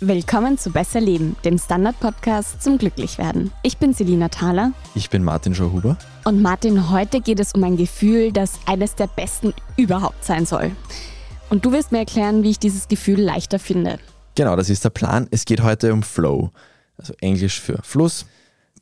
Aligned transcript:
Willkommen 0.00 0.56
zu 0.56 0.70
Besser 0.70 1.00
Leben, 1.00 1.36
dem 1.44 1.58
Standard-Podcast 1.58 2.62
zum 2.62 2.78
Glücklichwerden. 2.78 3.52
Ich 3.62 3.76
bin 3.76 3.92
Selina 3.92 4.30
Thaler. 4.30 4.72
Ich 4.94 5.10
bin 5.10 5.22
Martin 5.22 5.54
Schauhuber. 5.54 5.98
Und 6.24 6.40
Martin, 6.40 6.90
heute 6.90 7.20
geht 7.20 7.40
es 7.40 7.52
um 7.52 7.62
ein 7.62 7.76
Gefühl, 7.76 8.32
das 8.32 8.58
eines 8.64 8.94
der 8.94 9.08
besten 9.08 9.52
überhaupt 9.76 10.24
sein 10.24 10.46
soll. 10.46 10.70
Und 11.50 11.66
du 11.66 11.72
wirst 11.72 11.92
mir 11.92 11.98
erklären, 11.98 12.42
wie 12.42 12.50
ich 12.50 12.58
dieses 12.58 12.88
Gefühl 12.88 13.20
leichter 13.20 13.58
finde. 13.58 13.98
Genau, 14.36 14.54
das 14.54 14.68
ist 14.70 14.84
der 14.84 14.90
Plan. 14.90 15.26
Es 15.30 15.46
geht 15.46 15.62
heute 15.62 15.92
um 15.92 16.02
Flow, 16.02 16.50
also 16.98 17.14
Englisch 17.20 17.60
für 17.60 17.80
Fluss. 17.82 18.26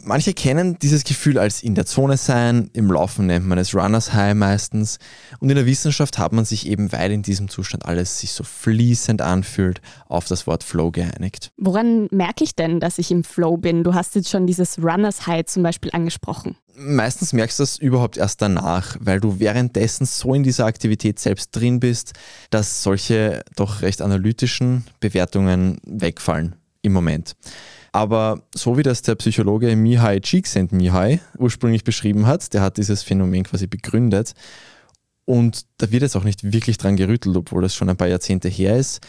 Manche 0.07 0.35
kennen 0.35 0.79
dieses 0.81 1.03
Gefühl 1.03 1.39
als 1.39 1.63
in 1.63 1.75
der 1.75 1.87
Zone 1.87 2.19
sein, 2.19 2.69
im 2.75 2.93
Laufen 2.93 3.27
nennt 3.27 3.47
man 3.47 3.57
es 3.57 3.75
Runners 3.75 4.13
High 4.13 4.35
meistens 4.35 4.99
und 5.41 5.49
in 5.49 5.57
der 5.57 5.65
Wissenschaft 5.65 6.19
hat 6.19 6.35
man 6.35 6.45
sich 6.45 6.69
eben, 6.69 6.93
weil 6.93 7.11
in 7.11 7.23
diesem 7.23 7.49
Zustand 7.49 7.87
alles 7.87 8.21
sich 8.21 8.33
so 8.33 8.45
fließend 8.45 9.23
anfühlt, 9.23 9.81
auf 10.07 10.27
das 10.27 10.47
Wort 10.47 10.63
Flow 10.63 10.91
geeinigt. 10.91 11.53
Woran 11.57 12.09
merke 12.11 12.45
ich 12.45 12.55
denn, 12.55 12.81
dass 12.81 12.99
ich 12.99 13.11
im 13.11 13.25
Flow 13.25 13.57
bin? 13.57 13.83
Du 13.83 13.95
hast 13.95 14.15
jetzt 14.15 14.29
schon 14.29 14.47
dieses 14.47 14.79
Runners 14.79 15.27
High 15.27 15.47
zum 15.47 15.63
Beispiel 15.63 15.91
angesprochen. 15.95 16.57
Meistens 16.77 17.33
merkst 17.33 17.59
du 17.59 17.63
das 17.63 17.79
überhaupt 17.79 18.19
erst 18.19 18.43
danach, 18.43 18.99
weil 19.01 19.21
du 19.21 19.41
währenddessen 19.41 20.05
so 20.05 20.35
in 20.35 20.43
dieser 20.43 20.67
Aktivität 20.67 21.19
selbst 21.19 21.57
drin 21.57 21.81
bist, 21.81 22.13
dass 22.51 22.83
solche 22.83 23.43
doch 23.57 23.81
recht 23.81 24.03
analytischen 24.03 24.85
Bewertungen 25.01 25.79
wegfallen 25.87 26.57
im 26.83 26.93
Moment. 26.93 27.37
Aber 27.95 28.43
so 28.53 28.77
wie 28.77 28.83
das 28.83 29.03
der 29.03 29.15
Psychologe 29.15 29.77
Mihai 29.77 30.19
Csikszentmihalyi 30.19 31.21
ursprünglich 31.39 31.85
beschrieben 31.85 32.27
hat, 32.27 32.53
der 32.53 32.61
hat 32.61 32.77
dieses 32.77 33.05
Phänomen 33.05 33.45
quasi 33.45 33.69
begründet. 33.69 34.35
Und 35.27 35.67
da 35.79 35.93
wird 35.93 36.03
jetzt 36.03 36.17
auch 36.17 36.25
nicht 36.25 36.53
wirklich 36.53 36.77
dran 36.77 36.97
gerüttelt, 36.97 37.37
obwohl 37.37 37.63
das 37.63 37.77
schon 37.77 37.89
ein 37.89 37.97
paar 37.97 38.09
Jahrzehnte 38.09 38.49
her 38.49 38.77
ist. 38.77 39.01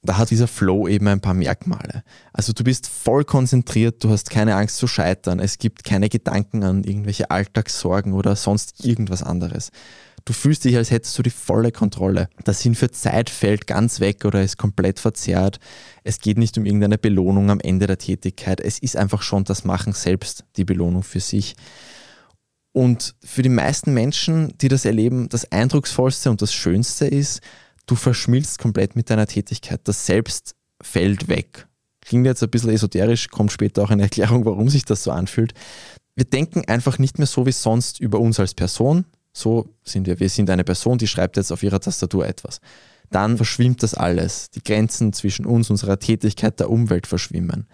Da 0.00 0.16
hat 0.16 0.30
dieser 0.30 0.48
Flow 0.48 0.88
eben 0.88 1.06
ein 1.08 1.20
paar 1.20 1.34
Merkmale. 1.34 2.02
Also 2.32 2.54
du 2.54 2.64
bist 2.64 2.86
voll 2.86 3.24
konzentriert, 3.24 4.02
du 4.02 4.08
hast 4.08 4.30
keine 4.30 4.56
Angst 4.56 4.78
zu 4.78 4.86
scheitern, 4.86 5.38
es 5.38 5.58
gibt 5.58 5.84
keine 5.84 6.08
Gedanken 6.08 6.64
an 6.64 6.82
irgendwelche 6.82 7.30
Alltagssorgen 7.30 8.14
oder 8.14 8.36
sonst 8.36 8.82
irgendwas 8.82 9.22
anderes. 9.22 9.70
Du 10.24 10.32
fühlst 10.32 10.64
dich, 10.64 10.76
als 10.76 10.90
hättest 10.90 11.16
du 11.18 11.22
die 11.22 11.30
volle 11.30 11.72
Kontrolle. 11.72 12.28
Der 12.46 12.54
Sinn 12.54 12.74
für 12.74 12.90
Zeit 12.90 13.30
fällt 13.30 13.66
ganz 13.66 14.00
weg 14.00 14.24
oder 14.24 14.42
ist 14.42 14.58
komplett 14.58 15.00
verzerrt. 15.00 15.58
Es 16.04 16.20
geht 16.20 16.38
nicht 16.38 16.58
um 16.58 16.66
irgendeine 16.66 16.98
Belohnung 16.98 17.50
am 17.50 17.60
Ende 17.60 17.86
der 17.86 17.98
Tätigkeit. 17.98 18.60
Es 18.60 18.78
ist 18.78 18.96
einfach 18.96 19.22
schon 19.22 19.44
das 19.44 19.64
Machen 19.64 19.92
selbst, 19.92 20.44
die 20.56 20.64
Belohnung 20.64 21.02
für 21.02 21.20
sich. 21.20 21.56
Und 22.72 23.14
für 23.24 23.42
die 23.42 23.48
meisten 23.48 23.92
Menschen, 23.94 24.56
die 24.58 24.68
das 24.68 24.84
erleben, 24.84 25.28
das 25.28 25.50
Eindrucksvollste 25.50 26.30
und 26.30 26.40
das 26.40 26.52
Schönste 26.52 27.06
ist, 27.06 27.40
du 27.86 27.96
verschmilzt 27.96 28.58
komplett 28.58 28.94
mit 28.94 29.10
deiner 29.10 29.26
Tätigkeit. 29.26 29.80
Das 29.84 30.06
Selbst 30.06 30.54
fällt 30.80 31.28
weg. 31.28 31.66
Klingt 32.00 32.26
jetzt 32.26 32.42
ein 32.42 32.50
bisschen 32.50 32.70
esoterisch, 32.70 33.28
kommt 33.28 33.52
später 33.52 33.82
auch 33.82 33.90
eine 33.90 34.04
Erklärung, 34.04 34.44
warum 34.44 34.68
sich 34.68 34.84
das 34.84 35.02
so 35.02 35.10
anfühlt. 35.10 35.52
Wir 36.14 36.24
denken 36.24 36.64
einfach 36.66 36.98
nicht 36.98 37.18
mehr 37.18 37.26
so 37.26 37.46
wie 37.46 37.52
sonst 37.52 38.00
über 38.00 38.20
uns 38.20 38.38
als 38.40 38.54
Person, 38.54 39.04
so 39.32 39.74
sind 39.84 40.06
wir. 40.06 40.18
Wir 40.20 40.28
sind 40.28 40.50
eine 40.50 40.64
Person, 40.64 40.98
die 40.98 41.06
schreibt 41.06 41.36
jetzt 41.36 41.52
auf 41.52 41.62
ihrer 41.62 41.80
Tastatur 41.80 42.26
etwas. 42.26 42.60
Dann 43.10 43.36
verschwimmt 43.36 43.82
das 43.82 43.94
alles. 43.94 44.50
Die 44.50 44.62
Grenzen 44.62 45.12
zwischen 45.12 45.44
uns, 45.44 45.70
unserer 45.70 45.98
Tätigkeit, 45.98 46.60
der 46.60 46.70
Umwelt 46.70 47.06
verschwimmen. 47.06 47.66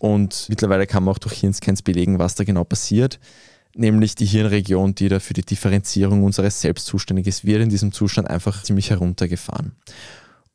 Und 0.00 0.46
mittlerweile 0.48 0.86
kann 0.86 1.04
man 1.04 1.14
auch 1.14 1.18
durch 1.18 1.34
Hirnscans 1.40 1.82
belegen, 1.82 2.18
was 2.18 2.34
da 2.34 2.44
genau 2.44 2.64
passiert. 2.64 3.18
Nämlich 3.76 4.14
die 4.14 4.26
Hirnregion, 4.26 4.94
die 4.94 5.08
da 5.08 5.18
für 5.18 5.34
die 5.34 5.44
Differenzierung 5.44 6.22
unseres 6.22 6.60
Selbst 6.60 6.86
zuständig 6.86 7.26
ist, 7.26 7.44
wird 7.44 7.62
in 7.62 7.70
diesem 7.70 7.92
Zustand 7.92 8.28
einfach 8.28 8.62
ziemlich 8.62 8.90
heruntergefahren. 8.90 9.72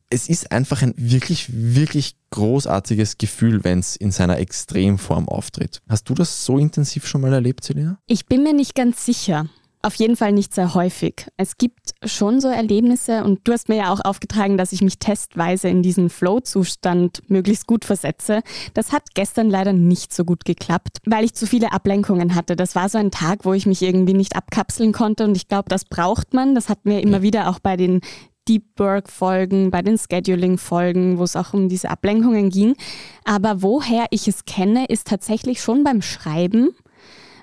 Es 0.10 0.28
ist 0.28 0.52
einfach 0.52 0.82
ein 0.82 0.94
wirklich, 0.98 1.48
wirklich 1.50 2.16
großartiges 2.32 3.18
Gefühl, 3.18 3.64
wenn 3.64 3.80
es 3.80 3.96
in 3.96 4.12
seiner 4.12 4.40
Extremform 4.40 5.28
auftritt. 5.28 5.82
Hast 5.88 6.10
du 6.10 6.14
das 6.14 6.46
so 6.46 6.58
intensiv 6.58 7.06
schon 7.06 7.22
mal 7.22 7.34
erlebt, 7.34 7.64
Selina? 7.64 8.00
Ich 8.08 8.26
bin 8.26 8.44
mir 8.44 8.54
nicht 8.54 8.74
ganz 8.74 9.06
sicher. 9.06 9.48
Auf 9.82 9.96
jeden 9.96 10.18
Fall 10.18 10.34
nicht 10.34 10.54
sehr 10.54 10.74
häufig. 10.74 11.28
Es 11.38 11.58
gibt 11.58 11.92
schon 12.04 12.42
so 12.42 12.50
Erlebnisse 12.50 13.24
und 13.24 13.40
du 13.46 13.54
hast 13.54 13.70
mir 13.70 13.78
ja 13.78 13.94
auch 13.94 14.02
aufgetragen, 14.04 14.58
dass 14.58 14.74
ich 14.74 14.82
mich 14.82 15.00
testweise 15.00 15.70
in 15.70 15.82
diesen 15.82 16.10
Flow-Zustand 16.10 17.22
möglichst 17.30 17.66
gut 17.66 17.86
versetze. 17.86 18.42
Das 18.74 18.92
hat 18.92 19.04
gestern 19.14 19.50
leider 19.50 19.72
nicht 19.72 20.14
so 20.14 20.26
gut 20.26 20.44
geklappt, 20.44 20.98
weil 21.06 21.24
ich 21.24 21.34
zu 21.34 21.48
viele 21.48 21.72
Ablenkungen 21.72 22.36
hatte. 22.36 22.58
Das 22.58 22.76
war 22.76 22.90
so 22.90 22.98
ein 22.98 23.10
Tag, 23.10 23.46
wo 23.46 23.54
ich 23.54 23.66
mich 23.66 23.82
irgendwie 23.82 24.14
nicht 24.14 24.36
abkapseln 24.36 24.92
konnte 24.92 25.24
und 25.24 25.38
ich 25.38 25.48
glaube, 25.48 25.70
das 25.70 25.86
braucht 25.86 26.34
man. 26.34 26.56
Das 26.56 26.68
hatten 26.68 26.90
wir 26.90 27.02
immer 27.02 27.22
wieder 27.22 27.50
auch 27.50 27.60
bei 27.60 27.78
den 27.78 28.02
Deep 28.50 28.66
Work-Folgen, 28.78 29.72
bei 29.72 29.82
den 29.82 29.98
Scheduling-Folgen, 29.98 31.20
wo 31.20 31.24
es 31.24 31.38
auch 31.38 31.54
um 31.54 31.70
diese 31.70 31.90
Ablenkungen 31.90 32.50
ging. 32.50 32.76
Aber 33.24 33.62
woher 33.62 34.08
ich 34.10 34.28
es 34.28 34.44
kenne, 34.44 34.88
ist 34.88 35.08
tatsächlich 35.08 35.62
schon 35.62 35.86
beim 35.86 36.02
Schreiben. 36.02 36.72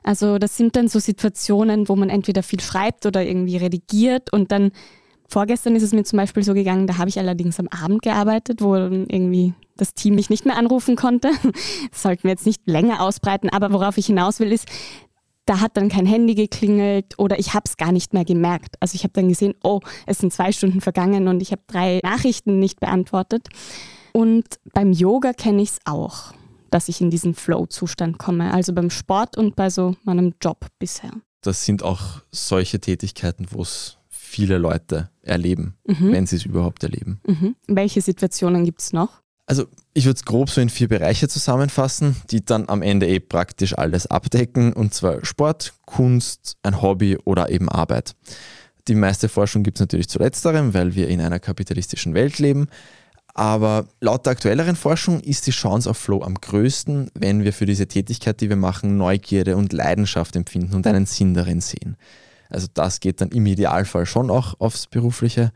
Also 0.07 0.39
das 0.39 0.57
sind 0.57 0.77
dann 0.77 0.87
so 0.87 1.01
Situationen, 1.01 1.89
wo 1.89 1.97
man 1.97 2.11
entweder 2.11 2.45
viel 2.45 2.61
schreibt 2.61 3.07
oder 3.07 3.25
irgendwie 3.25 3.57
redigiert 3.57 4.33
und 4.33 4.53
dann 4.53 4.71
vorgestern 5.29 5.75
ist 5.75 5.83
es 5.83 5.93
mir 5.93 6.05
zum 6.05 6.19
Beispiel 6.19 6.45
so 6.45 6.55
gegangen, 6.55 6.87
da 6.87 6.97
habe 6.99 7.09
ich 7.09 7.19
allerdings 7.19 7.59
am 7.59 7.67
Abend 7.69 8.03
gearbeitet, 8.03 8.63
wo 8.63 8.77
irgendwie 8.77 9.53
das 9.77 9.95
Team 9.95 10.15
mich 10.15 10.31
nicht 10.31 10.47
mehr 10.47 10.57
anrufen 10.57 10.95
konnte. 10.95 11.31
Das 11.91 12.03
sollten 12.03 12.23
wir 12.23 12.31
jetzt 12.31 12.47
nicht 12.47 12.63
länger 12.67 13.01
ausbreiten, 13.01 13.51
aber 13.51 13.73
worauf 13.73 13.99
ich 13.99 14.07
hinaus 14.07 14.39
will, 14.39 14.53
ist, 14.53 14.69
da 15.45 15.61
hat 15.61 15.77
dann 15.77 15.89
kein 15.89 16.07
Handy 16.07 16.37
geklingelt 16.37 17.19
oder 17.19 17.41
ich 17.41 17.53
habe 17.55 17.65
es 17.67 17.77
gar 17.77 17.91
nicht 17.91 18.15
mehr 18.15 18.25
gemerkt. 18.25 18.77
Also 18.79 18.95
ich 18.95 19.03
habe 19.03 19.13
dann 19.13 19.29
gesehen, 19.29 19.55
oh, 19.65 19.81
es 20.07 20.19
sind 20.19 20.33
zwei 20.33 20.53
Stunden 20.53 20.81
vergangen 20.81 21.27
und 21.27 21.41
ich 21.43 21.51
habe 21.51 21.63
drei 21.67 21.99
Nachrichten 22.05 22.61
nicht 22.61 22.79
beantwortet. 22.79 23.49
Und 24.13 24.45
beim 24.73 24.93
Yoga 24.93 25.33
kenne 25.33 25.63
ich 25.63 25.71
es 25.71 25.79
auch 25.85 26.33
dass 26.77 26.91
ich 26.91 27.01
in 27.01 27.09
diesen 27.09 27.33
Flow-Zustand 27.33 28.19
komme. 28.19 28.53
Also 28.53 28.75
beim 28.75 28.91
Sport 28.91 29.39
und 29.39 29.57
bei 29.57 29.71
so 29.71 29.97
meinem 30.05 30.35
Job 30.43 30.67
bisher. 30.79 31.11
Das 31.41 31.65
sind 31.65 31.83
auch 31.83 32.21
solche 32.31 32.79
Tätigkeiten, 32.81 33.47
wo 33.51 33.63
es 33.63 33.97
viele 34.11 34.59
Leute 34.59 35.09
erleben, 35.23 35.79
mhm. 35.87 36.13
wenn 36.13 36.27
sie 36.27 36.37
es 36.37 36.45
überhaupt 36.45 36.85
erleben. 36.85 37.19
Mhm. 37.27 37.57
Welche 37.67 38.03
Situationen 38.03 38.67
gibt 38.67 38.83
es 38.83 38.93
noch? 38.93 39.23
Also 39.47 39.65
ich 39.95 40.05
würde 40.05 40.19
es 40.19 40.27
grob 40.27 40.51
so 40.51 40.61
in 40.61 40.69
vier 40.69 40.89
Bereiche 40.89 41.29
zusammenfassen, 41.29 42.17
die 42.31 42.45
dann 42.45 42.69
am 42.69 42.83
Ende 42.83 43.09
eh 43.09 43.21
praktisch 43.21 43.79
alles 43.79 44.07
abdecken, 44.07 44.75
und 44.75 44.93
zwar 44.93 45.25
Sport, 45.25 45.73
Kunst, 45.87 46.59
ein 46.63 46.83
Hobby 46.83 47.17
oder 47.25 47.49
eben 47.49 47.71
Arbeit. 47.71 48.15
Die 48.87 48.95
meiste 48.95 49.31
Forschung 49.31 49.63
gibt 49.63 49.79
es 49.79 49.81
natürlich 49.81 50.11
zu 50.11 50.19
letzterem, 50.19 50.75
weil 50.75 50.95
wir 50.95 51.09
in 51.09 51.23
einer 51.23 51.39
kapitalistischen 51.39 52.13
Welt 52.13 52.39
leben. 52.39 52.69
Aber 53.39 53.87
laut 54.01 54.25
der 54.25 54.31
aktuelleren 54.31 54.77
Forschung 54.77 55.21
ist 55.21 55.47
die 55.47 55.51
Chance 55.51 55.91
auf 55.91 55.99
Flow 55.99 56.23
am 56.23 56.37
größten, 56.37 57.11
wenn 57.13 57.45
wir 57.45 57.53
für 57.53 57.67
diese 57.67 57.87
Tätigkeit, 57.87 58.41
die 58.41 58.49
wir 58.49 58.57
machen, 58.57 58.97
Neugierde 58.97 59.59
und 59.59 59.75
Leidenschaft 59.75 60.37
empfinden 60.37 60.75
und 60.75 60.87
einen 60.87 61.05
Sinn 61.05 61.35
darin 61.35 61.61
sehen. 61.61 61.99
Also 62.49 62.67
das 62.73 62.99
geht 62.99 63.21
dann 63.21 63.29
im 63.29 63.45
Idealfall 63.45 64.07
schon 64.07 64.31
auch 64.31 64.59
aufs 64.59 64.87
Berufliche, 64.87 65.53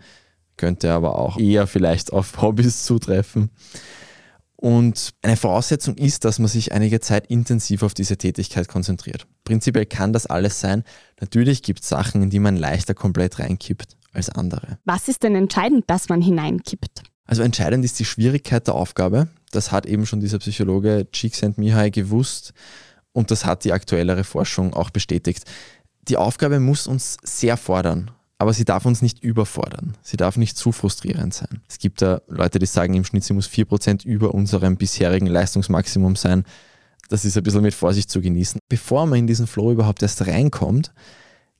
könnte 0.59 0.93
aber 0.93 1.19
auch 1.19 1.39
eher 1.39 1.67
vielleicht 1.67 2.13
auf 2.13 2.43
Hobbys 2.43 2.85
zutreffen. 2.85 3.49
Und 4.57 5.15
eine 5.23 5.39
Voraussetzung 5.39 5.97
ist, 5.97 6.27
dass 6.27 6.39
man 6.39 6.49
sich 6.49 6.73
einige 6.73 7.01
Zeit 7.01 7.29
intensiv 7.29 7.83
auf 7.83 7.95
diese 7.95 8.19
Tätigkeit 8.19 8.69
konzentriert. 8.69 9.27
Prinzipiell 9.45 9.87
kann 9.87 10.13
das 10.13 10.27
alles 10.27 10.61
sein. 10.61 10.85
Natürlich 11.19 11.63
gibt 11.63 11.81
es 11.81 11.89
Sachen, 11.89 12.23
in 12.23 12.29
die 12.29 12.41
man 12.41 12.59
leichter 12.59 12.93
komplett 12.93 13.39
reinkippt 13.39 13.97
als 14.13 14.29
andere. 14.29 14.77
Was 14.85 15.09
ist 15.09 15.23
denn 15.23 15.35
entscheidend, 15.35 15.89
dass 15.89 16.11
man 16.11 16.21
hineinkippt? 16.21 17.05
Also 17.31 17.45
entscheidend 17.45 17.85
ist 17.85 18.01
die 18.01 18.05
Schwierigkeit 18.05 18.67
der 18.67 18.75
Aufgabe. 18.75 19.29
Das 19.53 19.71
hat 19.71 19.87
eben 19.87 20.05
schon 20.05 20.19
dieser 20.19 20.41
Psychologe 20.41 21.07
Csikszentmihalyi 21.13 21.93
gewusst 21.93 22.53
und 23.13 23.31
das 23.31 23.47
hat 23.47 23.63
die 23.63 23.73
aktuellere 23.73 24.25
Forschung 24.25 24.75
auch 24.75 24.91
bestätigt. 24.91 25.45
Die 26.09 26.17
Aufgabe 26.17 26.59
muss 26.59 26.89
uns 26.89 27.19
sehr 27.23 27.57
fordern, 27.57 28.11
aber 28.39 28.53
sie 28.53 28.65
darf 28.65 28.85
uns 28.85 29.01
nicht 29.01 29.23
überfordern. 29.23 29.97
Sie 30.03 30.17
darf 30.17 30.39
nicht 30.39 30.57
zu 30.57 30.73
frustrierend 30.73 31.33
sein. 31.33 31.63
Es 31.69 31.79
gibt 31.79 32.03
da 32.03 32.21
Leute, 32.27 32.59
die 32.59 32.67
sagen 32.67 32.95
im 32.95 33.05
Schnitt, 33.05 33.23
sie 33.23 33.35
muss 33.35 33.49
4% 33.49 34.05
über 34.05 34.35
unserem 34.35 34.77
bisherigen 34.77 35.29
Leistungsmaximum 35.29 36.17
sein. 36.17 36.43
Das 37.11 37.25
ist 37.25 37.37
ein 37.37 37.45
bisschen 37.45 37.63
mit 37.63 37.75
Vorsicht 37.75 38.11
zu 38.11 38.21
genießen. 38.21 38.59
Bevor 38.69 39.07
man 39.07 39.21
in 39.21 39.29
diesen 39.29 39.47
Flow 39.47 39.71
überhaupt 39.71 40.03
erst 40.03 40.27
reinkommt, 40.27 40.93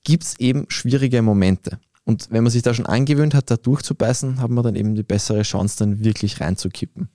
gibt 0.03 0.25
es 0.25 0.41
eben 0.41 0.67
schwierige 0.69 1.23
Momente. 1.23 1.79
Und 2.11 2.27
wenn 2.31 2.43
man 2.43 2.51
sich 2.51 2.63
da 2.63 2.75
schon 2.75 2.87
angewöhnt 2.87 3.35
hat, 3.35 3.53
da 3.53 3.57
durchzubeißen, 3.57 4.41
hat 4.41 4.51
man 4.51 4.65
dann 4.65 4.75
eben 4.75 4.97
die 4.97 5.05
bessere 5.05 5.43
Chance, 5.43 5.77
dann 5.79 6.03
wirklich 6.03 6.41
reinzukippen. 6.41 7.09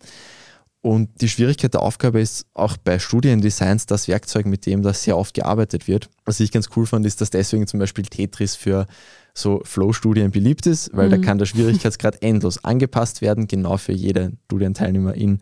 Und 0.79 1.09
die 1.19 1.27
Schwierigkeit 1.27 1.73
der 1.73 1.81
Aufgabe 1.81 2.21
ist 2.21 2.45
auch 2.53 2.77
bei 2.77 2.97
Studiendesigns 2.97 3.87
das 3.87 4.07
Werkzeug, 4.07 4.45
mit 4.45 4.65
dem 4.65 4.83
das 4.83 5.03
sehr 5.03 5.17
oft 5.17 5.33
gearbeitet 5.33 5.89
wird. 5.89 6.09
Was 6.23 6.39
ich 6.39 6.49
ganz 6.49 6.69
cool 6.77 6.85
fand, 6.85 7.05
ist, 7.05 7.19
dass 7.19 7.29
deswegen 7.29 7.67
zum 7.67 7.81
Beispiel 7.81 8.05
Tetris 8.05 8.55
für 8.55 8.85
so 9.33 9.59
Flow-Studien 9.65 10.31
beliebt 10.31 10.65
ist, 10.65 10.91
weil 10.93 11.07
mhm. 11.07 11.11
da 11.11 11.17
kann 11.17 11.39
der 11.39 11.45
Schwierigkeitsgrad 11.45 12.21
endlos 12.21 12.63
angepasst 12.63 13.21
werden, 13.21 13.47
genau 13.47 13.75
für 13.75 13.91
jede 13.91 14.31
Studienteilnehmerin 14.45 15.39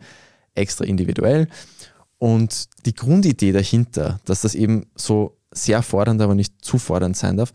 extra 0.56 0.84
individuell. 0.84 1.46
Und 2.18 2.70
die 2.86 2.94
Grundidee 2.94 3.52
dahinter, 3.52 4.18
dass 4.24 4.40
das 4.40 4.56
eben 4.56 4.86
so 4.96 5.36
sehr 5.52 5.82
fordernd, 5.82 6.20
aber 6.22 6.34
nicht 6.34 6.64
zu 6.64 6.78
fordernd 6.78 7.16
sein 7.16 7.36
darf, 7.36 7.52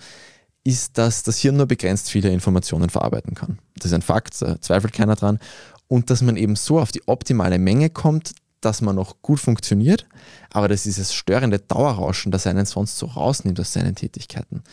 ist, 0.64 0.98
dass 0.98 1.24
das 1.24 1.38
Hirn 1.40 1.58
nur 1.58 1.66
begrenzt 1.66 2.10
viele 2.10 2.30
Informationen 2.30 2.90
verarbeiten 2.90 3.34
kann. 3.34 3.60
Das 3.76 3.88
ist 3.88 3.94
ein 3.94 4.02
Fakt, 4.02 4.42
da 4.42 4.60
zweifelt 4.62 4.94
keiner 4.94 5.16
dran. 5.16 5.40
Und 5.88 6.10
dass 6.10 6.22
man 6.22 6.38
eben 6.38 6.56
so 6.56 6.80
auf 6.80 6.92
die 6.92 7.08
optimale 7.08 7.58
Menge 7.58 7.90
kommt, 7.90 8.34
dass 8.62 8.82
man 8.82 8.96
noch 8.96 9.22
gut 9.22 9.40
funktioniert, 9.40 10.06
aber 10.52 10.68
das 10.68 10.86
ist 10.86 11.00
das 11.00 11.14
störende 11.14 11.60
Dauerrauschen, 11.60 12.32
das 12.32 12.46
einen 12.46 12.66
sonst 12.66 12.98
so 12.98 13.06
rausnimmt 13.06 13.60
aus 13.60 13.74
seinen 13.74 13.96
Tätigkeiten, 13.96 14.64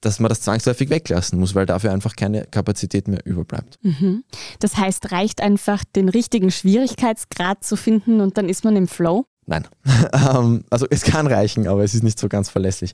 dass 0.00 0.20
man 0.20 0.28
das 0.28 0.42
zwangsläufig 0.42 0.90
weglassen 0.90 1.38
muss, 1.40 1.54
weil 1.54 1.66
dafür 1.66 1.92
einfach 1.92 2.14
keine 2.14 2.44
Kapazität 2.44 3.08
mehr 3.08 3.24
überbleibt. 3.26 3.78
Mhm. 3.82 4.24
Das 4.60 4.76
heißt, 4.76 5.10
reicht 5.10 5.40
einfach 5.40 5.84
den 5.84 6.08
richtigen 6.08 6.50
Schwierigkeitsgrad 6.50 7.64
zu 7.64 7.76
finden 7.76 8.20
und 8.20 8.38
dann 8.38 8.48
ist 8.48 8.64
man 8.64 8.76
im 8.76 8.88
Flow? 8.88 9.26
Nein. 9.46 9.66
Ähm, 10.12 10.64
also 10.70 10.86
es 10.88 11.02
kann 11.02 11.26
reichen, 11.26 11.66
aber 11.66 11.84
es 11.84 11.94
ist 11.94 12.02
nicht 12.02 12.18
so 12.18 12.28
ganz 12.28 12.48
verlässlich. 12.48 12.92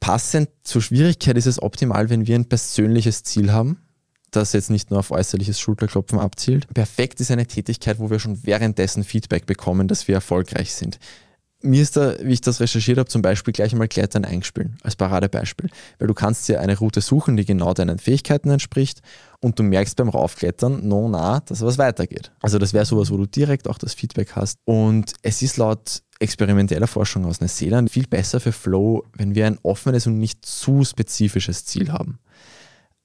Passend 0.00 0.48
zur 0.62 0.82
Schwierigkeit 0.82 1.36
ist 1.36 1.46
es 1.46 1.62
optimal, 1.62 2.10
wenn 2.10 2.26
wir 2.26 2.34
ein 2.36 2.48
persönliches 2.48 3.22
Ziel 3.22 3.52
haben, 3.52 3.78
das 4.30 4.52
jetzt 4.52 4.70
nicht 4.70 4.90
nur 4.90 4.98
auf 4.98 5.10
äußerliches 5.10 5.60
Schulterklopfen 5.60 6.18
abzielt. 6.18 6.72
Perfekt 6.74 7.20
ist 7.20 7.30
eine 7.30 7.46
Tätigkeit, 7.46 7.98
wo 7.98 8.10
wir 8.10 8.18
schon 8.18 8.44
währenddessen 8.44 9.04
Feedback 9.04 9.46
bekommen, 9.46 9.88
dass 9.88 10.08
wir 10.08 10.16
erfolgreich 10.16 10.74
sind. 10.74 10.98
Mir 11.64 11.80
ist 11.80 11.96
da, 11.96 12.14
wie 12.20 12.34
ich 12.34 12.42
das 12.42 12.60
recherchiert 12.60 12.98
habe, 12.98 13.08
zum 13.08 13.22
Beispiel 13.22 13.52
gleich 13.52 13.72
einmal 13.72 13.88
Klettern 13.88 14.26
eingespielen, 14.26 14.76
als 14.82 14.96
Paradebeispiel. 14.96 15.70
Weil 15.98 16.08
du 16.08 16.12
kannst 16.12 16.46
dir 16.46 16.60
eine 16.60 16.76
Route 16.76 17.00
suchen, 17.00 17.38
die 17.38 17.46
genau 17.46 17.72
deinen 17.72 17.98
Fähigkeiten 17.98 18.50
entspricht 18.50 19.00
und 19.40 19.58
du 19.58 19.62
merkst 19.62 19.96
beim 19.96 20.10
Raufklettern, 20.10 20.86
no, 20.86 21.08
na, 21.08 21.40
dass 21.40 21.62
was 21.62 21.78
weitergeht. 21.78 22.32
Also 22.42 22.58
das 22.58 22.74
wäre 22.74 22.84
sowas, 22.84 23.10
wo 23.10 23.16
du 23.16 23.24
direkt 23.24 23.66
auch 23.66 23.78
das 23.78 23.94
Feedback 23.94 24.32
hast. 24.32 24.58
Und 24.64 25.14
es 25.22 25.40
ist 25.40 25.56
laut 25.56 26.02
experimenteller 26.18 26.86
Forschung 26.86 27.24
aus 27.24 27.40
Neuseeland 27.40 27.90
viel 27.90 28.06
besser 28.06 28.40
für 28.40 28.52
Flow, 28.52 29.04
wenn 29.16 29.34
wir 29.34 29.46
ein 29.46 29.58
offenes 29.62 30.06
und 30.06 30.18
nicht 30.18 30.44
zu 30.44 30.84
spezifisches 30.84 31.64
Ziel 31.64 31.90
haben. 31.92 32.18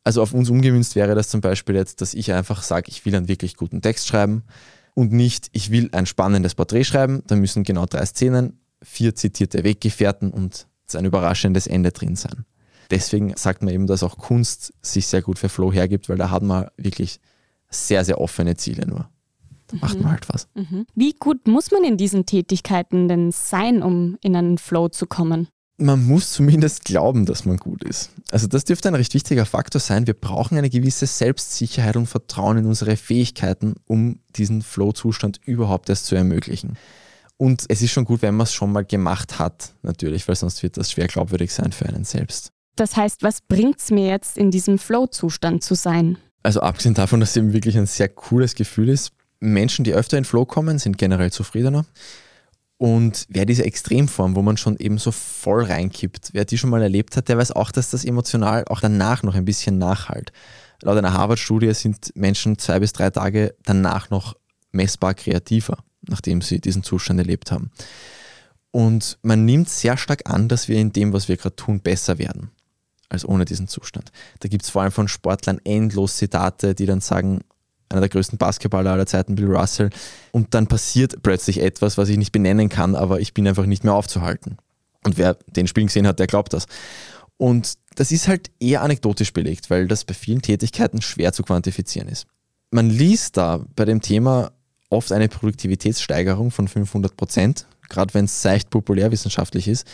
Also 0.03 0.21
auf 0.21 0.33
uns 0.33 0.49
umgemünzt 0.49 0.95
wäre 0.95 1.15
das 1.15 1.29
zum 1.29 1.39
Beispiel 1.39 1.75
jetzt, 1.75 2.01
dass 2.01 2.13
ich 2.13 2.33
einfach 2.33 2.63
sage, 2.63 2.89
ich 2.89 3.05
will 3.05 3.15
einen 3.15 3.27
wirklich 3.27 3.55
guten 3.55 3.81
Text 3.81 4.07
schreiben 4.07 4.43
und 4.93 5.11
nicht, 5.11 5.49
ich 5.51 5.71
will 5.71 5.89
ein 5.91 6.05
spannendes 6.05 6.55
Porträt 6.55 6.83
schreiben, 6.83 7.23
da 7.27 7.35
müssen 7.35 7.63
genau 7.63 7.85
drei 7.85 8.05
Szenen, 8.05 8.59
vier 8.81 9.15
zitierte 9.15 9.63
Weggefährten 9.63 10.31
und 10.31 10.67
ein 10.93 11.05
überraschendes 11.05 11.67
Ende 11.67 11.91
drin 11.91 12.15
sein. 12.15 12.45
Deswegen 12.89 13.35
sagt 13.35 13.61
man 13.61 13.73
eben, 13.73 13.87
dass 13.87 14.01
auch 14.01 14.17
Kunst 14.17 14.73
sich 14.81 15.05
sehr 15.07 15.21
gut 15.21 15.37
für 15.37 15.49
Flow 15.49 15.71
hergibt, 15.71 16.09
weil 16.09 16.17
da 16.17 16.31
hat 16.31 16.41
man 16.41 16.67
wirklich 16.77 17.19
sehr, 17.69 18.03
sehr 18.03 18.19
offene 18.19 18.55
Ziele 18.55 18.87
nur. 18.87 19.09
Da 19.67 19.75
mhm. 19.75 19.79
macht 19.81 20.01
man 20.01 20.11
halt 20.11 20.29
was. 20.29 20.47
Mhm. 20.55 20.87
Wie 20.95 21.13
gut 21.13 21.47
muss 21.47 21.69
man 21.71 21.83
in 21.83 21.97
diesen 21.97 22.25
Tätigkeiten 22.25 23.07
denn 23.07 23.31
sein, 23.31 23.83
um 23.83 24.17
in 24.21 24.35
einen 24.35 24.57
Flow 24.57 24.89
zu 24.89 25.05
kommen? 25.05 25.47
Man 25.79 26.05
muss 26.05 26.31
zumindest 26.31 26.85
glauben, 26.85 27.25
dass 27.25 27.45
man 27.45 27.57
gut 27.57 27.83
ist. 27.83 28.11
Also 28.31 28.47
das 28.47 28.65
dürfte 28.65 28.89
ein 28.89 28.95
recht 28.95 29.13
wichtiger 29.13 29.45
Faktor 29.45 29.79
sein. 29.79 30.07
Wir 30.07 30.13
brauchen 30.13 30.57
eine 30.57 30.69
gewisse 30.69 31.07
Selbstsicherheit 31.07 31.95
und 31.95 32.07
Vertrauen 32.07 32.57
in 32.57 32.65
unsere 32.65 32.97
Fähigkeiten, 32.97 33.75
um 33.85 34.19
diesen 34.35 34.61
Flow-Zustand 34.61 35.39
überhaupt 35.45 35.89
erst 35.89 36.05
zu 36.05 36.15
ermöglichen. 36.15 36.77
Und 37.37 37.65
es 37.69 37.81
ist 37.81 37.91
schon 37.91 38.05
gut, 38.05 38.21
wenn 38.21 38.35
man 38.35 38.43
es 38.43 38.53
schon 38.53 38.71
mal 38.71 38.83
gemacht 38.83 39.39
hat, 39.39 39.71
natürlich, 39.81 40.27
weil 40.27 40.35
sonst 40.35 40.61
wird 40.61 40.75
das 40.75 40.91
schwer 40.91 41.07
glaubwürdig 41.07 41.53
sein 41.53 41.71
für 41.71 41.85
einen 41.85 42.03
selbst. 42.03 42.51
Das 42.75 42.97
heißt, 42.97 43.23
was 43.23 43.41
bringt 43.41 43.79
es 43.79 43.91
mir 43.91 44.07
jetzt, 44.07 44.37
in 44.37 44.51
diesem 44.51 44.77
Flow-Zustand 44.77 45.63
zu 45.63 45.75
sein? 45.75 46.17
Also 46.43 46.61
abgesehen 46.61 46.95
davon, 46.95 47.19
dass 47.19 47.31
es 47.31 47.37
eben 47.37 47.53
wirklich 47.53 47.77
ein 47.77 47.85
sehr 47.85 48.09
cooles 48.09 48.55
Gefühl 48.55 48.89
ist, 48.89 49.11
Menschen, 49.39 49.85
die 49.85 49.93
öfter 49.93 50.17
in 50.17 50.25
Flow 50.25 50.45
kommen, 50.45 50.79
sind 50.79 50.97
generell 50.97 51.31
zufriedener. 51.31 51.85
Und 52.79 53.25
wer 53.27 53.45
diese 53.45 53.65
Extremform, 53.65 54.37
wo 54.37 54.41
man 54.41 54.55
schon 54.55 54.77
eben 54.77 54.97
so 54.99 55.11
voll 55.11 55.65
reinkippt, 55.65 56.29
wer 56.31 56.45
die 56.45 56.57
schon 56.57 56.69
mal 56.69 56.81
erlebt 56.81 57.17
hat, 57.17 57.27
der 57.27 57.37
weiß 57.37 57.51
auch, 57.51 57.71
dass 57.71 57.91
das 57.91 58.05
emotional 58.05 58.63
auch 58.69 58.79
danach 58.79 59.21
noch 59.21 59.35
ein 59.35 59.43
bisschen 59.43 59.77
nachhalt. 59.77 60.31
Laut 60.81 60.97
einer 60.97 61.11
Harvard-Studie 61.11 61.73
sind 61.73 62.15
Menschen 62.15 62.57
zwei 62.57 62.79
bis 62.79 62.93
drei 62.93 63.09
Tage 63.09 63.53
danach 63.65 64.09
noch 64.09 64.37
messbar 64.71 65.13
kreativer, 65.13 65.79
nachdem 66.07 66.41
sie 66.41 66.61
diesen 66.61 66.81
Zustand 66.81 67.19
erlebt 67.19 67.51
haben. 67.51 67.69
Und 68.71 69.19
man 69.23 69.43
nimmt 69.43 69.67
sehr 69.67 69.97
stark 69.97 70.29
an, 70.29 70.47
dass 70.47 70.69
wir 70.69 70.77
in 70.77 70.93
dem, 70.93 71.11
was 71.11 71.27
wir 71.27 71.35
gerade 71.35 71.57
tun, 71.57 71.81
besser 71.81 72.17
werden 72.17 72.49
als 73.09 73.27
ohne 73.27 73.43
diesen 73.43 73.67
Zustand. 73.67 74.13
Da 74.39 74.47
gibt 74.47 74.63
es 74.63 74.69
vor 74.69 74.83
allem 74.83 74.93
von 74.93 75.09
Sportlern 75.09 75.59
endlos 75.65 76.15
Zitate, 76.15 76.75
die 76.75 76.85
dann 76.85 77.01
sagen, 77.01 77.41
einer 77.89 78.01
der 78.01 78.09
größten 78.09 78.37
Basketballer 78.37 78.91
aller 78.91 79.05
Zeiten, 79.05 79.35
Bill 79.35 79.51
Russell. 79.51 79.89
Und 80.31 80.53
dann 80.53 80.67
passiert 80.67 81.21
plötzlich 81.23 81.61
etwas, 81.61 81.97
was 81.97 82.09
ich 82.09 82.17
nicht 82.17 82.31
benennen 82.31 82.69
kann, 82.69 82.95
aber 82.95 83.19
ich 83.19 83.33
bin 83.33 83.47
einfach 83.47 83.65
nicht 83.65 83.83
mehr 83.83 83.93
aufzuhalten. 83.93 84.57
Und 85.03 85.17
wer 85.17 85.35
den 85.47 85.67
Spielen 85.67 85.87
gesehen 85.87 86.07
hat, 86.07 86.19
der 86.19 86.27
glaubt 86.27 86.53
das. 86.53 86.65
Und 87.37 87.75
das 87.95 88.11
ist 88.11 88.27
halt 88.27 88.51
eher 88.59 88.81
anekdotisch 88.81 89.33
belegt, 89.33 89.69
weil 89.69 89.87
das 89.87 90.03
bei 90.03 90.13
vielen 90.13 90.41
Tätigkeiten 90.41 91.01
schwer 91.01 91.33
zu 91.33 91.43
quantifizieren 91.43 92.09
ist. 92.09 92.27
Man 92.71 92.89
liest 92.89 93.37
da 93.37 93.65
bei 93.75 93.85
dem 93.85 94.01
Thema 94.01 94.51
oft 94.89 95.11
eine 95.11 95.29
Produktivitätssteigerung 95.29 96.51
von 96.51 96.67
500 96.67 97.15
Prozent, 97.15 97.65
gerade 97.87 98.13
wenn 98.13 98.25
es 98.25 98.41
seicht 98.41 98.69
populärwissenschaftlich 98.69 99.67
ist. 99.67 99.87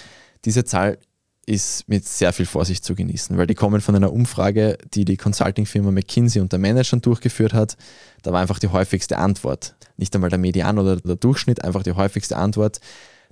Diese 0.43 0.65
Zahl 0.65 0.97
ist 1.45 1.87
mit 1.87 2.05
sehr 2.05 2.33
viel 2.33 2.45
Vorsicht 2.45 2.83
zu 2.83 2.95
genießen, 2.95 3.37
weil 3.37 3.47
die 3.47 3.53
kommen 3.53 3.81
von 3.81 3.95
einer 3.95 4.11
Umfrage, 4.11 4.77
die 4.93 5.05
die 5.05 5.17
Consulting-Firma 5.17 5.91
McKinsey 5.91 6.41
unter 6.41 6.57
Managern 6.57 7.01
durchgeführt 7.01 7.53
hat. 7.53 7.77
Da 8.23 8.31
war 8.31 8.41
einfach 8.41 8.59
die 8.59 8.69
häufigste 8.69 9.17
Antwort, 9.17 9.75
nicht 9.97 10.15
einmal 10.15 10.29
der 10.29 10.39
Median 10.39 10.79
oder 10.79 10.97
der 10.97 11.15
Durchschnitt, 11.15 11.63
einfach 11.63 11.83
die 11.83 11.93
häufigste 11.93 12.37
Antwort, 12.37 12.79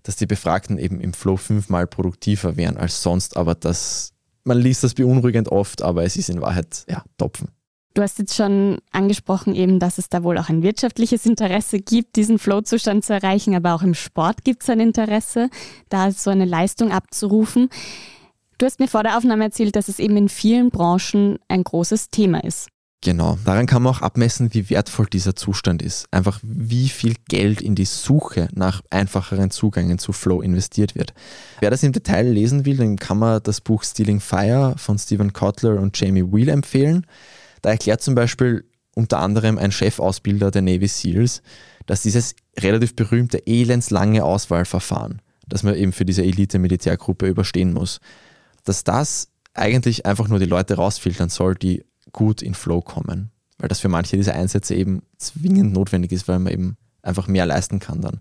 dass 0.03 0.15
die 0.15 0.27
Befragten 0.27 0.77
eben 0.77 0.99
im 0.99 1.13
Flow 1.13 1.37
fünfmal 1.37 1.87
produktiver 1.87 2.55
wären 2.57 2.77
als 2.77 3.01
sonst, 3.01 3.35
aber 3.35 3.55
das, 3.55 4.13
man 4.43 4.59
liest 4.59 4.83
das 4.83 4.93
beunruhigend 4.93 5.49
oft, 5.49 5.81
aber 5.81 6.03
es 6.03 6.15
ist 6.15 6.29
in 6.29 6.41
Wahrheit, 6.41 6.85
ja, 6.87 7.03
Topfen. 7.17 7.49
Du 7.95 8.01
hast 8.01 8.17
jetzt 8.17 8.33
schon 8.33 8.79
angesprochen, 8.91 9.53
eben, 9.53 9.79
dass 9.79 9.99
es 9.99 10.09
da 10.09 10.23
wohl 10.23 10.39
auch 10.39 10.49
ein 10.49 10.63
wirtschaftliches 10.63 11.27
Interesse 11.27 11.79
gibt, 11.79 12.15
diesen 12.15 12.39
Flow-Zustand 12.39 13.05
zu 13.05 13.13
erreichen, 13.13 13.53
aber 13.53 13.75
auch 13.75 13.83
im 13.83 13.93
Sport 13.93 14.43
gibt 14.43 14.63
es 14.63 14.69
ein 14.69 14.79
Interesse, 14.79 15.49
da 15.89 16.11
so 16.11 16.31
eine 16.31 16.45
Leistung 16.45 16.91
abzurufen. 16.91 17.69
Du 18.57 18.65
hast 18.65 18.79
mir 18.79 18.87
vor 18.87 19.03
der 19.03 19.15
Aufnahme 19.15 19.43
erzählt, 19.43 19.75
dass 19.75 19.89
es 19.89 19.99
eben 19.99 20.17
in 20.17 20.29
vielen 20.29 20.71
Branchen 20.71 21.37
ein 21.47 21.63
großes 21.63 22.09
Thema 22.09 22.43
ist. 22.43 22.69
Genau, 23.01 23.37
daran 23.43 23.67
kann 23.67 23.83
man 23.83 23.93
auch 23.93 24.01
abmessen, 24.01 24.53
wie 24.53 24.69
wertvoll 24.69 25.07
dieser 25.07 25.35
Zustand 25.35 25.81
ist. 25.81 26.07
Einfach 26.09 26.39
wie 26.41 26.87
viel 26.87 27.15
Geld 27.27 27.61
in 27.61 27.75
die 27.75 27.85
Suche 27.85 28.47
nach 28.53 28.81
einfacheren 28.89 29.51
Zugängen 29.51 29.99
zu 29.99 30.13
Flow 30.13 30.41
investiert 30.41 30.95
wird. 30.95 31.13
Wer 31.59 31.69
das 31.69 31.83
im 31.83 31.91
Detail 31.91 32.29
lesen 32.29 32.65
will, 32.65 32.77
dann 32.77 32.95
kann 32.95 33.19
man 33.19 33.43
das 33.43 33.59
Buch 33.59 33.83
Stealing 33.83 34.21
Fire 34.21 34.75
von 34.77 34.97
Stephen 34.97 35.33
Kotler 35.33 35.81
und 35.81 35.99
Jamie 35.99 36.31
Wheel 36.31 36.47
empfehlen. 36.47 37.05
Da 37.63 37.71
erklärt 37.71 38.01
zum 38.01 38.13
Beispiel 38.13 38.65
unter 38.93 39.19
anderem 39.19 39.57
ein 39.57 39.71
Chefausbilder 39.71 40.51
der 40.51 40.61
Navy 40.61 40.87
SEALs, 40.87 41.41
dass 41.87 42.03
dieses 42.03 42.35
relativ 42.59 42.95
berühmte 42.95 43.47
elendslange 43.47 44.23
Auswahlverfahren, 44.23 45.21
das 45.47 45.63
man 45.63 45.75
eben 45.75 45.93
für 45.93 46.05
diese 46.05 46.23
Elite-Militärgruppe 46.23 47.27
überstehen 47.27 47.73
muss, 47.73 47.99
dass 48.65 48.83
das 48.83 49.29
eigentlich 49.53 50.05
einfach 50.05 50.27
nur 50.27 50.39
die 50.39 50.45
Leute 50.45 50.75
rausfiltern 50.75 51.29
soll, 51.29 51.55
die 51.55 51.85
gut 52.11 52.41
in 52.41 52.53
Flow 52.53 52.81
kommen. 52.81 53.31
Weil 53.57 53.69
das 53.69 53.79
für 53.79 53.89
manche 53.89 54.17
dieser 54.17 54.35
Einsätze 54.35 54.75
eben 54.75 55.03
zwingend 55.17 55.73
notwendig 55.73 56.11
ist, 56.11 56.27
weil 56.27 56.39
man 56.39 56.53
eben 56.53 56.77
einfach 57.01 57.27
mehr 57.27 57.45
leisten 57.45 57.79
kann 57.79 58.01
dann. 58.01 58.19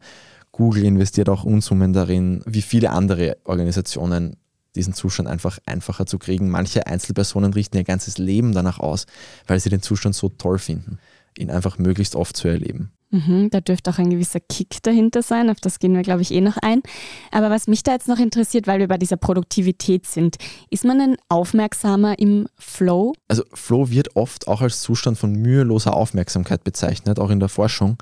Google 0.53 0.85
investiert 0.85 1.29
auch 1.29 1.45
Unsummen 1.45 1.93
darin, 1.93 2.43
wie 2.47 2.63
viele 2.63 2.91
andere 2.91 3.39
Organisationen 3.45 4.37
diesen 4.75 4.95
Zustand 4.95 5.29
einfach 5.29 5.59
einfacher 5.67 6.07
zu 6.07 6.19
kriegen. 6.19 6.51
Manche 6.51 6.87
Einzelpersonen 6.87 7.53
richten 7.53 7.77
ihr 7.77 7.85
ganzes 7.85 8.19
Leben 8.19 8.53
danach 8.53 8.79
aus, 8.79 9.07
weil 9.47 9.61
sie 9.61 9.71
den 9.71 9.83
Zustand 9.83 10.15
so 10.15 10.29
toll 10.29 10.59
finden, 10.59 10.99
ihn 11.37 11.51
einfach 11.51 11.79
möglichst 11.79 12.17
oft 12.17 12.37
zu 12.37 12.49
erleben. 12.49 12.93
Mhm, 13.13 13.51
da 13.51 13.61
dürfte 13.61 13.91
auch 13.91 13.99
ein 13.99 14.09
gewisser 14.09 14.41
Kick 14.41 14.83
dahinter 14.83 15.23
sein, 15.23 15.51
auf 15.51 15.61
das 15.61 15.79
gehen 15.79 15.95
wir, 15.95 16.01
glaube 16.01 16.23
ich, 16.23 16.33
eh 16.33 16.41
noch 16.41 16.57
ein. 16.57 16.83
Aber 17.31 17.51
was 17.51 17.67
mich 17.67 17.83
da 17.83 17.93
jetzt 17.93 18.09
noch 18.09 18.19
interessiert, 18.19 18.67
weil 18.67 18.81
wir 18.81 18.89
bei 18.89 18.97
dieser 18.97 19.19
Produktivität 19.19 20.07
sind, 20.07 20.37
ist 20.71 20.87
man 20.87 20.99
denn 20.99 21.17
aufmerksamer 21.29 22.19
im 22.19 22.49
Flow? 22.57 23.13
Also 23.29 23.45
Flow 23.53 23.91
wird 23.91 24.17
oft 24.17 24.49
auch 24.49 24.63
als 24.63 24.81
Zustand 24.81 25.19
von 25.19 25.33
müheloser 25.33 25.95
Aufmerksamkeit 25.95 26.65
bezeichnet, 26.65 27.19
auch 27.19 27.29
in 27.29 27.39
der 27.39 27.51
Forschung. 27.51 27.99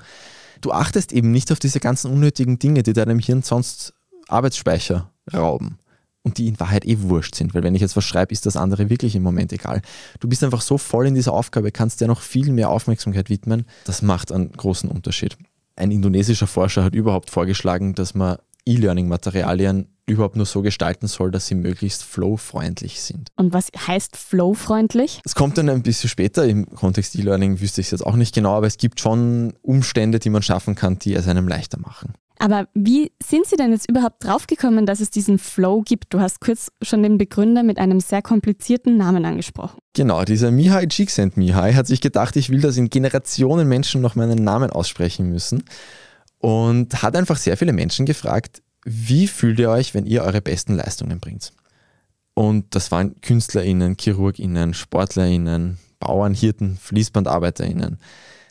Du 0.61 0.71
achtest 0.71 1.11
eben 1.11 1.31
nicht 1.31 1.51
auf 1.51 1.59
diese 1.59 1.81
ganzen 1.81 2.09
unnötigen 2.09 2.57
Dinge, 2.57 2.81
die 2.81 2.93
deinem 2.93 3.19
Hirn 3.19 3.41
sonst 3.41 3.93
Arbeitsspeicher 4.29 5.11
rauben 5.33 5.77
und 6.23 6.37
die 6.37 6.47
in 6.47 6.59
Wahrheit 6.59 6.85
eh 6.85 7.01
wurscht 7.01 7.35
sind, 7.35 7.53
weil 7.53 7.63
wenn 7.63 7.75
ich 7.75 7.81
jetzt 7.81 7.95
was 7.95 8.05
schreibe, 8.05 8.31
ist 8.31 8.45
das 8.45 8.55
andere 8.55 8.89
wirklich 8.89 9.15
im 9.15 9.23
Moment 9.23 9.51
egal. 9.53 9.81
Du 10.19 10.27
bist 10.27 10.43
einfach 10.43 10.61
so 10.61 10.77
voll 10.77 11.07
in 11.07 11.15
dieser 11.15 11.33
Aufgabe, 11.33 11.71
kannst 11.71 12.01
dir 12.01 12.07
noch 12.07 12.21
viel 12.21 12.51
mehr 12.51 12.69
Aufmerksamkeit 12.69 13.29
widmen. 13.29 13.65
Das 13.85 14.01
macht 14.01 14.31
einen 14.31 14.51
großen 14.51 14.89
Unterschied. 14.89 15.37
Ein 15.75 15.91
indonesischer 15.91 16.47
Forscher 16.47 16.83
hat 16.83 16.93
überhaupt 16.93 17.29
vorgeschlagen, 17.29 17.95
dass 17.95 18.13
man 18.13 18.37
E-Learning-Materialien 18.65 19.87
überhaupt 20.05 20.35
nur 20.35 20.45
so 20.45 20.61
gestalten 20.61 21.07
soll, 21.07 21.31
dass 21.31 21.47
sie 21.47 21.55
möglichst 21.55 22.03
flow-freundlich 22.03 23.01
sind. 23.01 23.29
Und 23.37 23.53
was 23.53 23.69
heißt 23.87 24.15
flow-freundlich? 24.17 25.21
Es 25.25 25.35
kommt 25.35 25.57
dann 25.57 25.69
ein 25.69 25.83
bisschen 25.83 26.09
später, 26.09 26.45
im 26.45 26.69
Kontext 26.69 27.15
E-Learning 27.15 27.59
wüsste 27.61 27.81
ich 27.81 27.87
es 27.87 27.91
jetzt 27.91 28.05
auch 28.05 28.15
nicht 28.15 28.35
genau, 28.35 28.55
aber 28.55 28.67
es 28.67 28.77
gibt 28.77 28.99
schon 28.99 29.53
Umstände, 29.61 30.19
die 30.19 30.29
man 30.29 30.43
schaffen 30.43 30.75
kann, 30.75 30.99
die 30.99 31.13
es 31.13 31.27
einem 31.27 31.47
leichter 31.47 31.79
machen. 31.79 32.13
Aber 32.41 32.67
wie 32.73 33.11
sind 33.23 33.45
Sie 33.45 33.55
denn 33.55 33.71
jetzt 33.71 33.87
überhaupt 33.87 34.25
draufgekommen, 34.25 34.87
dass 34.87 34.99
es 34.99 35.11
diesen 35.11 35.37
Flow 35.37 35.83
gibt? 35.83 36.11
Du 36.11 36.19
hast 36.19 36.41
kurz 36.41 36.71
schon 36.81 37.03
den 37.03 37.19
Begründer 37.19 37.61
mit 37.61 37.77
einem 37.77 37.99
sehr 37.99 38.23
komplizierten 38.23 38.97
Namen 38.97 39.25
angesprochen. 39.25 39.77
Genau, 39.93 40.23
dieser 40.23 40.49
Mihai 40.49 40.87
Csikszentmihalyi 40.87 41.75
hat 41.75 41.85
sich 41.85 42.01
gedacht, 42.01 42.35
ich 42.37 42.49
will, 42.49 42.59
dass 42.59 42.77
in 42.77 42.89
Generationen 42.89 43.67
Menschen 43.67 44.01
noch 44.01 44.15
meinen 44.15 44.43
Namen 44.43 44.71
aussprechen 44.71 45.29
müssen 45.29 45.65
und 46.39 47.03
hat 47.03 47.15
einfach 47.15 47.37
sehr 47.37 47.57
viele 47.57 47.73
Menschen 47.73 48.07
gefragt, 48.07 48.63
wie 48.85 49.27
fühlt 49.27 49.59
ihr 49.59 49.69
euch, 49.69 49.93
wenn 49.93 50.07
ihr 50.07 50.23
eure 50.23 50.41
besten 50.41 50.73
Leistungen 50.73 51.19
bringt? 51.19 51.53
Und 52.33 52.73
das 52.73 52.89
waren 52.89 53.21
KünstlerInnen, 53.21 53.97
ChirurgInnen, 53.97 54.73
SportlerInnen, 54.73 55.77
Bauern, 55.99 56.33
Hirten, 56.33 56.75
FließbandarbeiterInnen. 56.81 57.99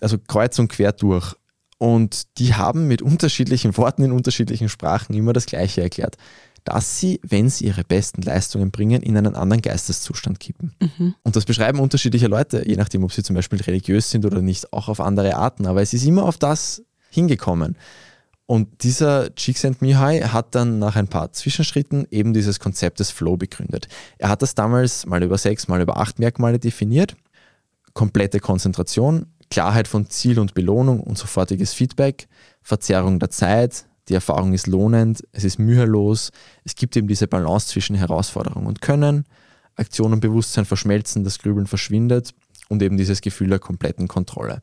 Also 0.00 0.16
kreuz 0.16 0.60
und 0.60 0.68
quer 0.68 0.92
durch. 0.92 1.34
Und 1.82 2.36
die 2.36 2.52
haben 2.52 2.88
mit 2.88 3.00
unterschiedlichen 3.00 3.74
Worten 3.78 4.02
in 4.02 4.12
unterschiedlichen 4.12 4.68
Sprachen 4.68 5.14
immer 5.14 5.32
das 5.32 5.46
Gleiche 5.46 5.80
erklärt, 5.80 6.18
dass 6.62 7.00
sie, 7.00 7.20
wenn 7.22 7.48
sie 7.48 7.64
ihre 7.64 7.84
besten 7.84 8.20
Leistungen 8.20 8.70
bringen, 8.70 9.00
in 9.00 9.16
einen 9.16 9.34
anderen 9.34 9.62
Geisteszustand 9.62 10.40
kippen. 10.40 10.74
Mhm. 10.78 11.14
Und 11.22 11.36
das 11.36 11.46
beschreiben 11.46 11.80
unterschiedliche 11.80 12.26
Leute, 12.26 12.68
je 12.68 12.76
nachdem, 12.76 13.02
ob 13.02 13.14
sie 13.14 13.22
zum 13.22 13.34
Beispiel 13.34 13.62
religiös 13.62 14.10
sind 14.10 14.26
oder 14.26 14.42
nicht, 14.42 14.74
auch 14.74 14.90
auf 14.90 15.00
andere 15.00 15.36
Arten. 15.36 15.64
Aber 15.66 15.80
es 15.80 15.94
ist 15.94 16.04
immer 16.04 16.24
auf 16.24 16.36
das 16.36 16.82
hingekommen. 17.08 17.78
Und 18.44 18.82
dieser 18.84 19.34
Csikszentmihalyi 19.34 20.20
hat 20.20 20.54
dann 20.54 20.80
nach 20.80 20.96
ein 20.96 21.08
paar 21.08 21.32
Zwischenschritten 21.32 22.06
eben 22.10 22.34
dieses 22.34 22.60
Konzept 22.60 23.00
des 23.00 23.10
Flow 23.10 23.38
begründet. 23.38 23.88
Er 24.18 24.28
hat 24.28 24.42
das 24.42 24.54
damals 24.54 25.06
mal 25.06 25.22
über 25.22 25.38
sechs, 25.38 25.66
mal 25.66 25.80
über 25.80 25.96
acht 25.96 26.18
Merkmale 26.18 26.58
definiert. 26.58 27.16
Komplette 27.94 28.38
Konzentration, 28.38 29.26
Klarheit 29.50 29.88
von 29.88 30.08
Ziel 30.08 30.38
und 30.38 30.54
Belohnung 30.54 31.00
und 31.00 31.18
sofortiges 31.18 31.74
Feedback, 31.74 32.28
Verzerrung 32.62 33.18
der 33.18 33.30
Zeit, 33.30 33.86
die 34.08 34.14
Erfahrung 34.14 34.54
ist 34.54 34.66
lohnend, 34.66 35.22
es 35.32 35.44
ist 35.44 35.58
mühelos, 35.58 36.30
es 36.64 36.74
gibt 36.74 36.96
eben 36.96 37.08
diese 37.08 37.28
Balance 37.28 37.68
zwischen 37.68 37.96
Herausforderung 37.96 38.66
und 38.66 38.80
Können, 38.80 39.24
Aktion 39.76 40.12
und 40.12 40.20
Bewusstsein 40.20 40.64
verschmelzen, 40.64 41.24
das 41.24 41.38
Grübeln 41.38 41.66
verschwindet 41.66 42.34
und 42.68 42.82
eben 42.82 42.96
dieses 42.96 43.20
Gefühl 43.20 43.48
der 43.48 43.58
kompletten 43.58 44.08
Kontrolle. 44.08 44.62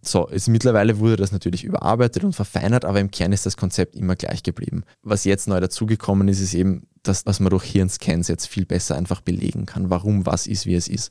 So, 0.00 0.26
ist, 0.28 0.48
mittlerweile 0.48 1.00
wurde 1.00 1.16
das 1.16 1.32
natürlich 1.32 1.64
überarbeitet 1.64 2.22
und 2.22 2.32
verfeinert, 2.32 2.84
aber 2.84 3.00
im 3.00 3.10
Kern 3.10 3.32
ist 3.32 3.46
das 3.46 3.56
Konzept 3.56 3.96
immer 3.96 4.14
gleich 4.14 4.44
geblieben. 4.44 4.84
Was 5.02 5.24
jetzt 5.24 5.48
neu 5.48 5.58
dazugekommen 5.58 6.28
ist, 6.28 6.40
ist 6.40 6.54
eben 6.54 6.86
das, 7.02 7.26
was 7.26 7.40
man 7.40 7.50
durch 7.50 7.64
Hirnscans 7.64 8.28
jetzt 8.28 8.46
viel 8.46 8.64
besser 8.64 8.94
einfach 8.94 9.20
belegen 9.20 9.66
kann, 9.66 9.90
warum 9.90 10.24
was 10.24 10.46
ist, 10.46 10.66
wie 10.66 10.74
es 10.74 10.86
ist. 10.86 11.10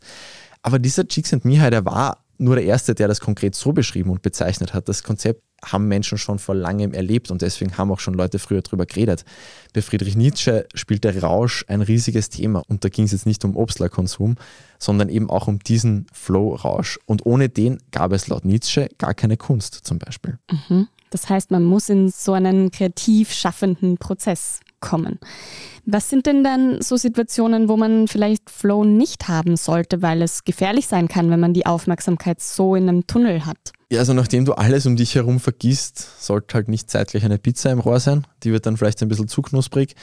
Aber 0.62 0.80
dieser 0.80 1.08
Cheeks 1.08 1.34
and 1.34 1.44
Mihai, 1.44 1.70
der 1.70 1.86
war 1.86 2.24
nur 2.38 2.56
der 2.56 2.66
Erste, 2.66 2.96
der 2.96 3.08
das 3.08 3.20
konkret 3.20 3.56
so 3.56 3.74
beschrieben 3.74 4.10
und 4.10 4.22
bezeichnet 4.22 4.74
hat. 4.74 4.88
Das 4.88 5.04
Konzept 5.04 5.42
haben 5.64 5.88
Menschen 5.88 6.18
schon 6.18 6.40
vor 6.40 6.56
langem 6.56 6.94
erlebt 6.94 7.32
und 7.32 7.42
deswegen 7.42 7.78
haben 7.78 7.92
auch 7.92 8.00
schon 8.00 8.14
Leute 8.14 8.40
früher 8.40 8.62
darüber 8.62 8.86
geredet. 8.86 9.26
Bei 9.74 9.82
Friedrich 9.82 10.16
Nietzsche 10.16 10.68
spielt 10.76 11.04
der 11.04 11.22
Rausch 11.22 11.66
ein 11.68 11.82
riesiges 11.82 12.30
Thema 12.30 12.62
und 12.68 12.84
da 12.84 12.90
ging 12.90 13.06
es 13.06 13.12
jetzt 13.12 13.26
nicht 13.26 13.44
um 13.44 13.56
Obstlerkonsum, 13.56 14.36
sondern 14.78 15.10
eben 15.10 15.30
auch 15.30 15.48
um 15.48 15.60
diesen 15.60 16.06
Flow-Rausch. 16.14 17.00
Und 17.06 17.26
ohne 17.26 17.50
den 17.50 17.80
gab 17.92 18.12
es 18.12 18.28
laut 18.28 18.46
Nietzsche 18.46 18.90
gar 18.98 19.14
keine 19.14 19.38
Kunst 19.38 19.74
zum 19.74 19.98
Beispiel. 19.98 20.38
Mhm. 20.52 20.88
Das 21.10 21.30
heißt, 21.30 21.52
man 21.52 21.64
muss 21.64 21.90
in 21.90 22.10
so 22.10 22.34
einen 22.34 22.72
kreativ 22.72 23.32
schaffenden 23.32 23.98
Prozess 23.98 24.60
kommen. 24.80 25.20
Was 25.86 26.10
sind 26.10 26.26
denn 26.26 26.44
dann 26.44 26.82
so 26.82 26.98
Situationen, 26.98 27.70
wo 27.70 27.78
man 27.78 28.08
vielleicht 28.08 28.50
Flow 28.50 28.84
nicht 28.84 29.28
haben 29.28 29.56
sollte, 29.56 30.02
weil 30.02 30.22
es 30.22 30.44
gefährlich 30.44 30.88
sein 30.88 31.08
kann, 31.08 31.32
wenn 31.32 31.40
man 31.40 31.54
die 31.54 31.66
Aufmerksamkeit 31.66 32.42
so 32.42 32.76
in 32.76 32.90
einem 32.90 33.08
Tunnel 33.08 33.46
hat? 33.46 33.72
Ja, 33.90 34.00
also 34.00 34.14
nachdem 34.14 34.44
du 34.44 34.54
alles 34.54 34.86
um 34.86 34.98
dich 34.98 35.16
herum 35.16 35.40
vergisst, 35.40 36.22
sollte 36.22 36.56
halt 36.56 36.68
nicht 36.68 36.92
zeitgleich 36.92 37.24
eine 37.24 37.38
Pizza 37.38 37.72
im 37.72 37.80
Rohr 37.80 38.02
sein. 38.02 38.28
Die 38.44 38.52
wird 38.52 38.66
dann 38.66 38.76
vielleicht 38.76 39.02
ein 39.02 39.08
bisschen 39.08 39.30
zu 39.30 39.42
knusprig. 39.42 39.96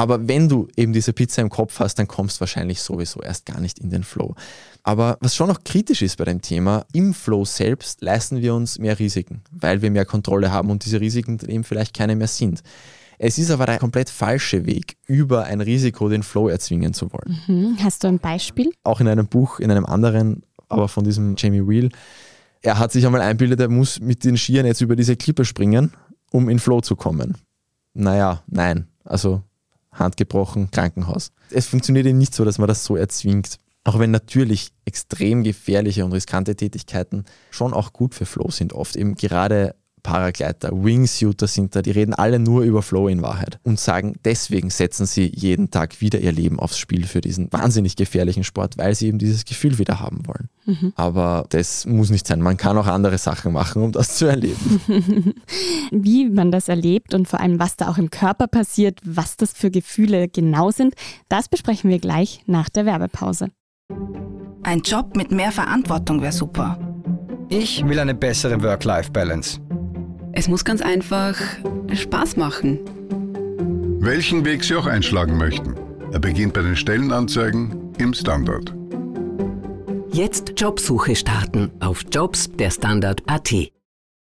Aber 0.00 0.26
wenn 0.28 0.48
du 0.48 0.66
eben 0.78 0.94
diese 0.94 1.12
Pizza 1.12 1.42
im 1.42 1.50
Kopf 1.50 1.78
hast, 1.78 1.96
dann 1.96 2.08
kommst 2.08 2.38
du 2.38 2.40
wahrscheinlich 2.40 2.80
sowieso 2.80 3.20
erst 3.20 3.44
gar 3.44 3.60
nicht 3.60 3.78
in 3.78 3.90
den 3.90 4.02
Flow. 4.02 4.34
Aber 4.82 5.18
was 5.20 5.36
schon 5.36 5.48
noch 5.48 5.62
kritisch 5.62 6.00
ist 6.00 6.16
bei 6.16 6.24
dem 6.24 6.40
Thema, 6.40 6.86
im 6.94 7.12
Flow 7.12 7.44
selbst 7.44 8.00
leisten 8.00 8.40
wir 8.40 8.54
uns 8.54 8.78
mehr 8.78 8.98
Risiken, 8.98 9.42
weil 9.50 9.82
wir 9.82 9.90
mehr 9.90 10.06
Kontrolle 10.06 10.52
haben 10.52 10.70
und 10.70 10.86
diese 10.86 11.02
Risiken 11.02 11.38
eben 11.46 11.64
vielleicht 11.64 11.94
keine 11.94 12.16
mehr 12.16 12.28
sind. 12.28 12.62
Es 13.18 13.36
ist 13.36 13.50
aber 13.50 13.66
der 13.66 13.78
komplett 13.78 14.08
falsche 14.08 14.64
Weg, 14.64 14.96
über 15.06 15.44
ein 15.44 15.60
Risiko 15.60 16.08
den 16.08 16.22
Flow 16.22 16.48
erzwingen 16.48 16.94
zu 16.94 17.12
wollen. 17.12 17.38
Mhm. 17.46 17.76
Hast 17.82 18.02
du 18.02 18.08
ein 18.08 18.20
Beispiel? 18.20 18.72
Auch 18.84 19.02
in 19.02 19.08
einem 19.08 19.26
Buch, 19.26 19.60
in 19.60 19.70
einem 19.70 19.84
anderen, 19.84 20.44
aber 20.70 20.88
von 20.88 21.04
diesem 21.04 21.34
Jamie 21.36 21.68
Wheel. 21.68 21.90
Er 22.62 22.78
hat 22.78 22.90
sich 22.90 23.04
einmal 23.04 23.20
einbildet, 23.20 23.60
er 23.60 23.68
muss 23.68 24.00
mit 24.00 24.24
den 24.24 24.38
Skiern 24.38 24.64
jetzt 24.64 24.80
über 24.80 24.96
diese 24.96 25.16
Klippe 25.16 25.44
springen, 25.44 25.92
um 26.32 26.48
in 26.48 26.58
Flow 26.58 26.80
zu 26.80 26.96
kommen. 26.96 27.36
Naja, 27.92 28.42
nein. 28.46 28.86
Also 29.04 29.42
Hand 29.92 30.16
gebrochen, 30.16 30.70
Krankenhaus. 30.70 31.32
Es 31.50 31.66
funktioniert 31.66 32.06
eben 32.06 32.18
nicht 32.18 32.34
so, 32.34 32.44
dass 32.44 32.58
man 32.58 32.68
das 32.68 32.84
so 32.84 32.96
erzwingt. 32.96 33.58
Auch 33.82 33.98
wenn 33.98 34.10
natürlich 34.10 34.72
extrem 34.84 35.42
gefährliche 35.42 36.04
und 36.04 36.12
riskante 36.12 36.54
Tätigkeiten 36.54 37.24
schon 37.50 37.72
auch 37.72 37.92
gut 37.92 38.14
für 38.14 38.26
Flow 38.26 38.50
sind, 38.50 38.72
oft 38.72 38.94
eben 38.94 39.14
gerade 39.14 39.74
Paragleiter, 40.02 40.70
Wingsuiter 40.72 41.46
sind 41.46 41.74
da, 41.76 41.82
die 41.82 41.90
reden 41.90 42.14
alle 42.14 42.38
nur 42.38 42.62
über 42.62 42.82
Flow 42.82 43.08
in 43.08 43.22
Wahrheit 43.22 43.58
und 43.62 43.78
sagen, 43.78 44.14
deswegen 44.24 44.70
setzen 44.70 45.06
sie 45.06 45.30
jeden 45.34 45.70
Tag 45.70 46.00
wieder 46.00 46.20
ihr 46.20 46.32
Leben 46.32 46.58
aufs 46.58 46.78
Spiel 46.78 47.06
für 47.06 47.20
diesen 47.20 47.52
wahnsinnig 47.52 47.96
gefährlichen 47.96 48.44
Sport, 48.44 48.78
weil 48.78 48.94
sie 48.94 49.08
eben 49.08 49.18
dieses 49.18 49.44
Gefühl 49.44 49.78
wieder 49.78 50.00
haben 50.00 50.26
wollen. 50.26 50.48
Mhm. 50.66 50.92
Aber 50.96 51.46
das 51.50 51.86
muss 51.86 52.10
nicht 52.10 52.26
sein. 52.26 52.40
Man 52.40 52.56
kann 52.56 52.76
auch 52.78 52.86
andere 52.86 53.18
Sachen 53.18 53.52
machen, 53.52 53.82
um 53.82 53.92
das 53.92 54.16
zu 54.16 54.26
erleben. 54.26 54.80
Wie 55.90 56.28
man 56.28 56.50
das 56.50 56.68
erlebt 56.68 57.14
und 57.14 57.28
vor 57.28 57.40
allem, 57.40 57.58
was 57.58 57.76
da 57.76 57.88
auch 57.88 57.98
im 57.98 58.10
Körper 58.10 58.46
passiert, 58.46 59.00
was 59.04 59.36
das 59.36 59.52
für 59.52 59.70
Gefühle 59.70 60.28
genau 60.28 60.70
sind, 60.70 60.94
das 61.28 61.48
besprechen 61.48 61.90
wir 61.90 61.98
gleich 61.98 62.42
nach 62.46 62.68
der 62.68 62.86
Werbepause. 62.86 63.48
Ein 64.62 64.80
Job 64.82 65.16
mit 65.16 65.30
mehr 65.30 65.52
Verantwortung 65.52 66.20
wäre 66.20 66.32
super. 66.32 66.78
Ich 67.48 67.84
will 67.86 67.98
eine 67.98 68.14
bessere 68.14 68.62
Work-Life-Balance. 68.62 69.60
Es 70.32 70.48
muss 70.48 70.64
ganz 70.64 70.80
einfach 70.80 71.36
Spaß 71.92 72.36
machen. 72.36 72.78
Welchen 74.00 74.44
Weg 74.44 74.64
Sie 74.64 74.76
auch 74.76 74.86
einschlagen 74.86 75.36
möchten. 75.36 75.74
Er 76.12 76.20
beginnt 76.20 76.54
bei 76.54 76.62
den 76.62 76.76
Stellenanzeigen 76.76 77.94
im 77.98 78.14
Standard. 78.14 78.74
Jetzt 80.12 80.54
Jobsuche 80.56 81.14
starten 81.14 81.70
auf 81.80 82.04
Jobs 82.10 82.50
der 82.52 82.70
Standard.at. 82.70 83.54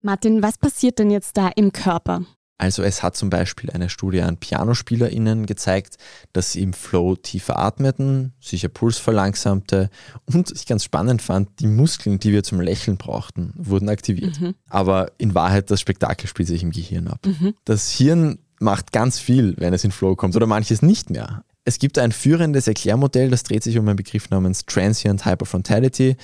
Martin, 0.02 0.42
was 0.42 0.58
passiert 0.58 0.98
denn 0.98 1.10
jetzt 1.10 1.36
da 1.36 1.48
im 1.56 1.72
Körper? 1.72 2.24
Also 2.56 2.82
es 2.82 3.02
hat 3.02 3.16
zum 3.16 3.30
Beispiel 3.30 3.70
eine 3.70 3.88
Studie 3.88 4.22
an 4.22 4.36
PianospielerInnen 4.36 5.46
gezeigt, 5.46 5.96
dass 6.32 6.52
sie 6.52 6.62
im 6.62 6.72
Flow 6.72 7.16
tiefer 7.16 7.58
atmeten, 7.58 8.32
sich 8.40 8.62
ihr 8.62 8.68
Puls 8.68 8.98
verlangsamte 8.98 9.90
und 10.32 10.52
ich 10.52 10.64
ganz 10.66 10.84
spannend 10.84 11.20
fand, 11.20 11.48
die 11.58 11.66
Muskeln, 11.66 12.20
die 12.20 12.32
wir 12.32 12.44
zum 12.44 12.60
Lächeln 12.60 12.96
brauchten, 12.96 13.52
wurden 13.56 13.88
aktiviert. 13.88 14.40
Mhm. 14.40 14.54
Aber 14.68 15.10
in 15.18 15.34
Wahrheit, 15.34 15.70
das 15.70 15.80
Spektakel 15.80 16.28
spielt 16.28 16.48
sich 16.48 16.62
im 16.62 16.70
Gehirn 16.70 17.08
ab. 17.08 17.26
Mhm. 17.26 17.54
Das 17.64 17.90
Hirn 17.90 18.38
macht 18.60 18.92
ganz 18.92 19.18
viel, 19.18 19.54
wenn 19.58 19.74
es 19.74 19.84
in 19.84 19.90
Flow 19.90 20.14
kommt 20.14 20.36
oder 20.36 20.46
manches 20.46 20.80
nicht 20.80 21.10
mehr. 21.10 21.44
Es 21.64 21.78
gibt 21.78 21.98
ein 21.98 22.12
führendes 22.12 22.68
Erklärmodell, 22.68 23.30
das 23.30 23.42
dreht 23.42 23.62
sich 23.62 23.78
um 23.78 23.88
einen 23.88 23.96
Begriff 23.96 24.30
namens 24.30 24.66
Transient 24.66 25.24
Hyperfrontality. 25.24 26.16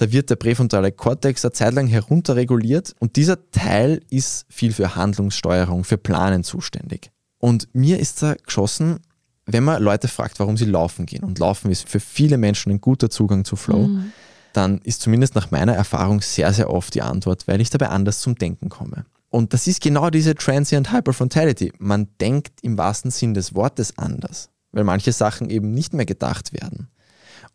Da 0.00 0.10
wird 0.10 0.30
der 0.30 0.36
präfrontale 0.36 0.92
Kortex 0.92 1.44
eine 1.44 1.52
Zeit 1.52 1.74
lang 1.74 1.86
herunterreguliert 1.86 2.94
und 3.00 3.16
dieser 3.16 3.50
Teil 3.50 4.00
ist 4.08 4.46
viel 4.48 4.72
für 4.72 4.96
Handlungssteuerung, 4.96 5.84
für 5.84 5.98
Planen 5.98 6.42
zuständig. 6.42 7.10
Und 7.36 7.68
mir 7.74 8.00
ist 8.00 8.22
da 8.22 8.32
geschossen, 8.32 9.00
wenn 9.44 9.62
man 9.62 9.82
Leute 9.82 10.08
fragt, 10.08 10.40
warum 10.40 10.56
sie 10.56 10.64
laufen 10.64 11.04
gehen, 11.04 11.22
und 11.22 11.38
Laufen 11.38 11.70
ist 11.70 11.86
für 11.86 12.00
viele 12.00 12.38
Menschen 12.38 12.72
ein 12.72 12.80
guter 12.80 13.10
Zugang 13.10 13.44
zu 13.44 13.56
Flow, 13.56 13.88
mhm. 13.88 14.12
dann 14.54 14.78
ist 14.84 15.02
zumindest 15.02 15.34
nach 15.34 15.50
meiner 15.50 15.74
Erfahrung 15.74 16.22
sehr, 16.22 16.54
sehr 16.54 16.70
oft 16.70 16.94
die 16.94 17.02
Antwort, 17.02 17.46
weil 17.46 17.60
ich 17.60 17.68
dabei 17.68 17.90
anders 17.90 18.22
zum 18.22 18.36
Denken 18.36 18.70
komme. 18.70 19.04
Und 19.28 19.52
das 19.52 19.66
ist 19.66 19.82
genau 19.82 20.08
diese 20.08 20.34
Transient 20.34 20.94
Hyperfrontality. 20.94 21.74
Man 21.78 22.08
denkt 22.22 22.60
im 22.62 22.78
wahrsten 22.78 23.10
Sinn 23.10 23.34
des 23.34 23.54
Wortes 23.54 23.98
anders, 23.98 24.48
weil 24.72 24.84
manche 24.84 25.12
Sachen 25.12 25.50
eben 25.50 25.74
nicht 25.74 25.92
mehr 25.92 26.06
gedacht 26.06 26.54
werden. 26.54 26.88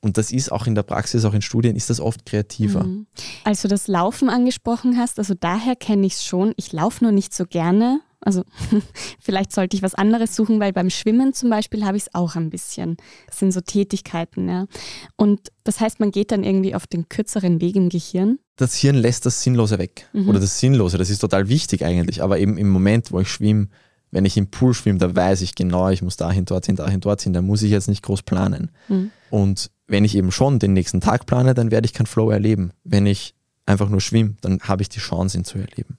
Und 0.06 0.20
das 0.20 0.32
ist 0.32 0.52
auch 0.52 0.68
in 0.68 0.76
der 0.76 0.84
Praxis, 0.84 1.26
auch 1.26 1.34
in 1.34 1.42
Studien, 1.42 1.76
ist 1.76 1.90
das 1.90 2.00
oft 2.00 2.28
kreativer. 2.28 2.84
Mhm. 2.84 3.08
Als 3.44 3.64
du 3.64 3.68
das 3.68 3.88
Laufen 3.88 4.30
angesprochen 4.30 5.00
hast, 5.00 5.18
also 5.18 5.34
daher 5.34 5.76
kenne 5.76 6.06
ich 6.06 6.14
es 6.14 6.24
schon. 6.24 6.54
Ich 6.58 6.72
laufe 6.74 7.04
nur 7.04 7.12
nicht 7.12 7.34
so 7.34 7.48
gerne. 7.48 8.02
Also 8.22 8.44
vielleicht 9.20 9.52
sollte 9.52 9.76
ich 9.76 9.82
was 9.82 9.96
anderes 9.96 10.36
suchen, 10.36 10.60
weil 10.60 10.74
beim 10.74 10.92
Schwimmen 10.92 11.34
zum 11.34 11.50
Beispiel 11.50 11.84
habe 11.86 11.98
ich 11.98 12.04
es 12.04 12.14
auch 12.14 12.36
ein 12.36 12.52
bisschen. 12.52 12.98
Das 13.26 13.40
sind 13.40 13.52
so 13.52 13.62
Tätigkeiten, 13.62 14.48
ja. 14.48 14.68
Und 15.16 15.52
das 15.64 15.80
heißt, 15.80 16.00
man 16.00 16.12
geht 16.12 16.32
dann 16.32 16.44
irgendwie 16.44 16.76
auf 16.76 16.86
den 16.86 17.10
kürzeren 17.10 17.60
Weg 17.60 17.76
im 17.76 17.90
Gehirn. 17.90 18.38
Das 18.58 18.76
Hirn 18.76 18.98
lässt 18.98 19.26
das 19.26 19.42
Sinnlose 19.42 19.80
weg. 19.80 20.08
Mhm. 20.14 20.30
Oder 20.30 20.40
das 20.40 20.60
Sinnlose, 20.60 21.00
das 21.00 21.10
ist 21.10 21.18
total 21.18 21.50
wichtig 21.50 21.84
eigentlich. 21.84 22.22
Aber 22.22 22.38
eben 22.38 22.60
im 22.60 22.70
Moment, 22.70 23.12
wo 23.12 23.20
ich 23.22 23.32
schwimme, 23.32 23.70
Wenn 24.12 24.26
ich 24.26 24.38
im 24.38 24.48
Pool 24.48 24.74
schwimme, 24.74 25.00
da 25.00 25.14
weiß 25.14 25.42
ich 25.42 25.56
genau, 25.56 25.90
ich 25.90 26.02
muss 26.02 26.18
dahin, 26.18 26.46
dorthin, 26.46 26.76
dahin, 26.76 27.02
dorthin, 27.02 27.34
da 27.34 27.42
muss 27.42 27.62
ich 27.62 27.72
jetzt 27.72 27.90
nicht 27.90 28.04
groß 28.04 28.24
planen. 28.24 28.72
Mhm. 28.88 29.12
Und 29.30 29.72
wenn 29.88 30.06
ich 30.06 30.16
eben 30.16 30.32
schon 30.32 30.60
den 30.60 30.74
nächsten 30.74 31.02
Tag 31.02 31.26
plane, 31.26 31.54
dann 31.54 31.72
werde 31.72 31.86
ich 31.86 31.94
keinen 31.94 32.08
Flow 32.08 32.30
erleben. 32.30 32.72
Wenn 32.84 33.06
ich 33.06 33.36
einfach 33.66 33.90
nur 33.90 34.02
schwimme, 34.02 34.36
dann 34.42 34.60
habe 34.62 34.82
ich 34.82 34.90
die 34.90 35.00
Chance, 35.00 35.38
ihn 35.38 35.44
zu 35.44 35.58
erleben. 35.58 35.98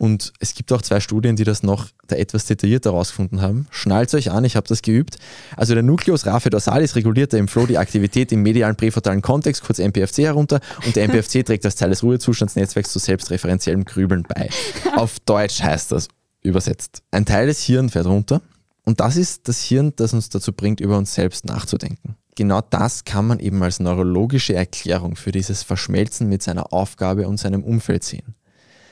Und 0.00 0.32
es 0.38 0.54
gibt 0.54 0.72
auch 0.72 0.80
zwei 0.80 0.98
Studien, 0.98 1.36
die 1.36 1.44
das 1.44 1.62
noch 1.62 1.88
da 2.06 2.16
etwas 2.16 2.46
detaillierter 2.46 2.92
herausgefunden 2.92 3.42
haben. 3.42 3.66
Schnallt 3.70 4.14
euch 4.14 4.30
an, 4.30 4.46
ich 4.46 4.56
habe 4.56 4.66
das 4.66 4.80
geübt. 4.80 5.18
Also 5.56 5.74
der 5.74 5.82
Nucleus 5.82 6.24
raphe 6.24 6.48
dorsalis 6.48 6.96
reguliert 6.96 7.34
im 7.34 7.48
Flow 7.48 7.66
die 7.66 7.76
Aktivität 7.76 8.32
im 8.32 8.40
medialen 8.40 8.76
präfrontalen 8.76 9.20
Kontext, 9.20 9.62
kurz 9.62 9.78
MPFC 9.78 10.20
herunter, 10.20 10.60
und 10.86 10.96
der 10.96 11.04
MPFC 11.04 11.44
trägt 11.44 11.66
als 11.66 11.76
Teil 11.76 11.90
des 11.90 12.02
Ruhezustandsnetzwerks 12.02 12.92
zu 12.92 12.98
selbstreferenziellem 12.98 13.84
Grübeln 13.84 14.22
bei. 14.22 14.48
Auf 14.96 15.20
Deutsch 15.20 15.62
heißt 15.62 15.92
das 15.92 16.08
übersetzt. 16.42 17.02
Ein 17.10 17.26
Teil 17.26 17.46
des 17.46 17.62
Hirns 17.62 17.92
fährt 17.92 18.06
runter 18.06 18.40
und 18.84 19.00
das 19.00 19.16
ist 19.16 19.48
das 19.48 19.62
Hirn, 19.62 19.92
das 19.96 20.14
uns 20.14 20.28
dazu 20.28 20.52
bringt, 20.52 20.80
über 20.80 20.96
uns 20.96 21.14
selbst 21.14 21.44
nachzudenken. 21.44 22.16
Genau 22.36 22.60
das 22.60 23.04
kann 23.04 23.26
man 23.26 23.38
eben 23.40 23.62
als 23.62 23.80
neurologische 23.80 24.54
Erklärung 24.54 25.16
für 25.16 25.32
dieses 25.32 25.62
Verschmelzen 25.62 26.28
mit 26.28 26.42
seiner 26.42 26.72
Aufgabe 26.72 27.28
und 27.28 27.38
seinem 27.38 27.62
Umfeld 27.62 28.04
sehen 28.04 28.34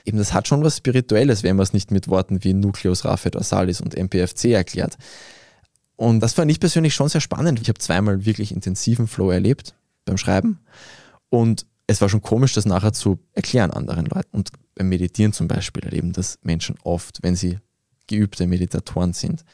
eben 0.09 0.19
das 0.19 0.33
hat 0.33 0.49
schon 0.49 0.65
was 0.65 0.79
Spirituelles, 0.79 1.43
wenn 1.43 1.57
man 1.57 1.65
es 1.65 1.75
nicht 1.75 1.91
mit 1.91 2.09
Worten 2.09 2.43
wie 2.43 2.55
Nucleus 2.55 3.05
raphe 3.05 3.31
dorsalis 3.31 3.81
und 3.81 3.95
MPFC 3.95 4.47
erklärt. 4.47 4.97
Und 5.97 6.21
das 6.21 6.33
fand 6.33 6.51
ich 6.51 6.61
persönlich 6.61 6.95
schon 6.95 7.09
sehr 7.09 7.21
spannend. 7.21 7.61
Ich 7.61 7.69
habe 7.69 7.79
zweimal 7.79 8.25
wirklich 8.25 8.53
intensiven 8.53 9.07
Flow 9.07 9.31
erlebt 9.31 9.75
beim 10.07 10.17
Schreiben. 10.17 10.61
Und 11.29 11.67
es 11.87 12.01
war 12.01 12.09
schon 12.09 12.23
komisch, 12.23 12.55
das 12.55 12.65
nachher 12.65 12.93
zu 12.93 13.19
erklären 13.33 13.71
anderen 13.71 14.07
Leuten. 14.07 14.29
Und 14.33 14.51
beim 14.79 14.89
Meditieren 14.89 15.33
zum 15.33 15.49
Beispiel 15.49 15.85
erleben 15.85 16.13
das 16.13 16.39
Menschen 16.43 16.77
oft, 16.85 17.19
wenn 17.23 17.37
sie 17.37 17.59
geübte 18.07 18.47
Meditatoren 18.47 19.13
sind. 19.13 19.45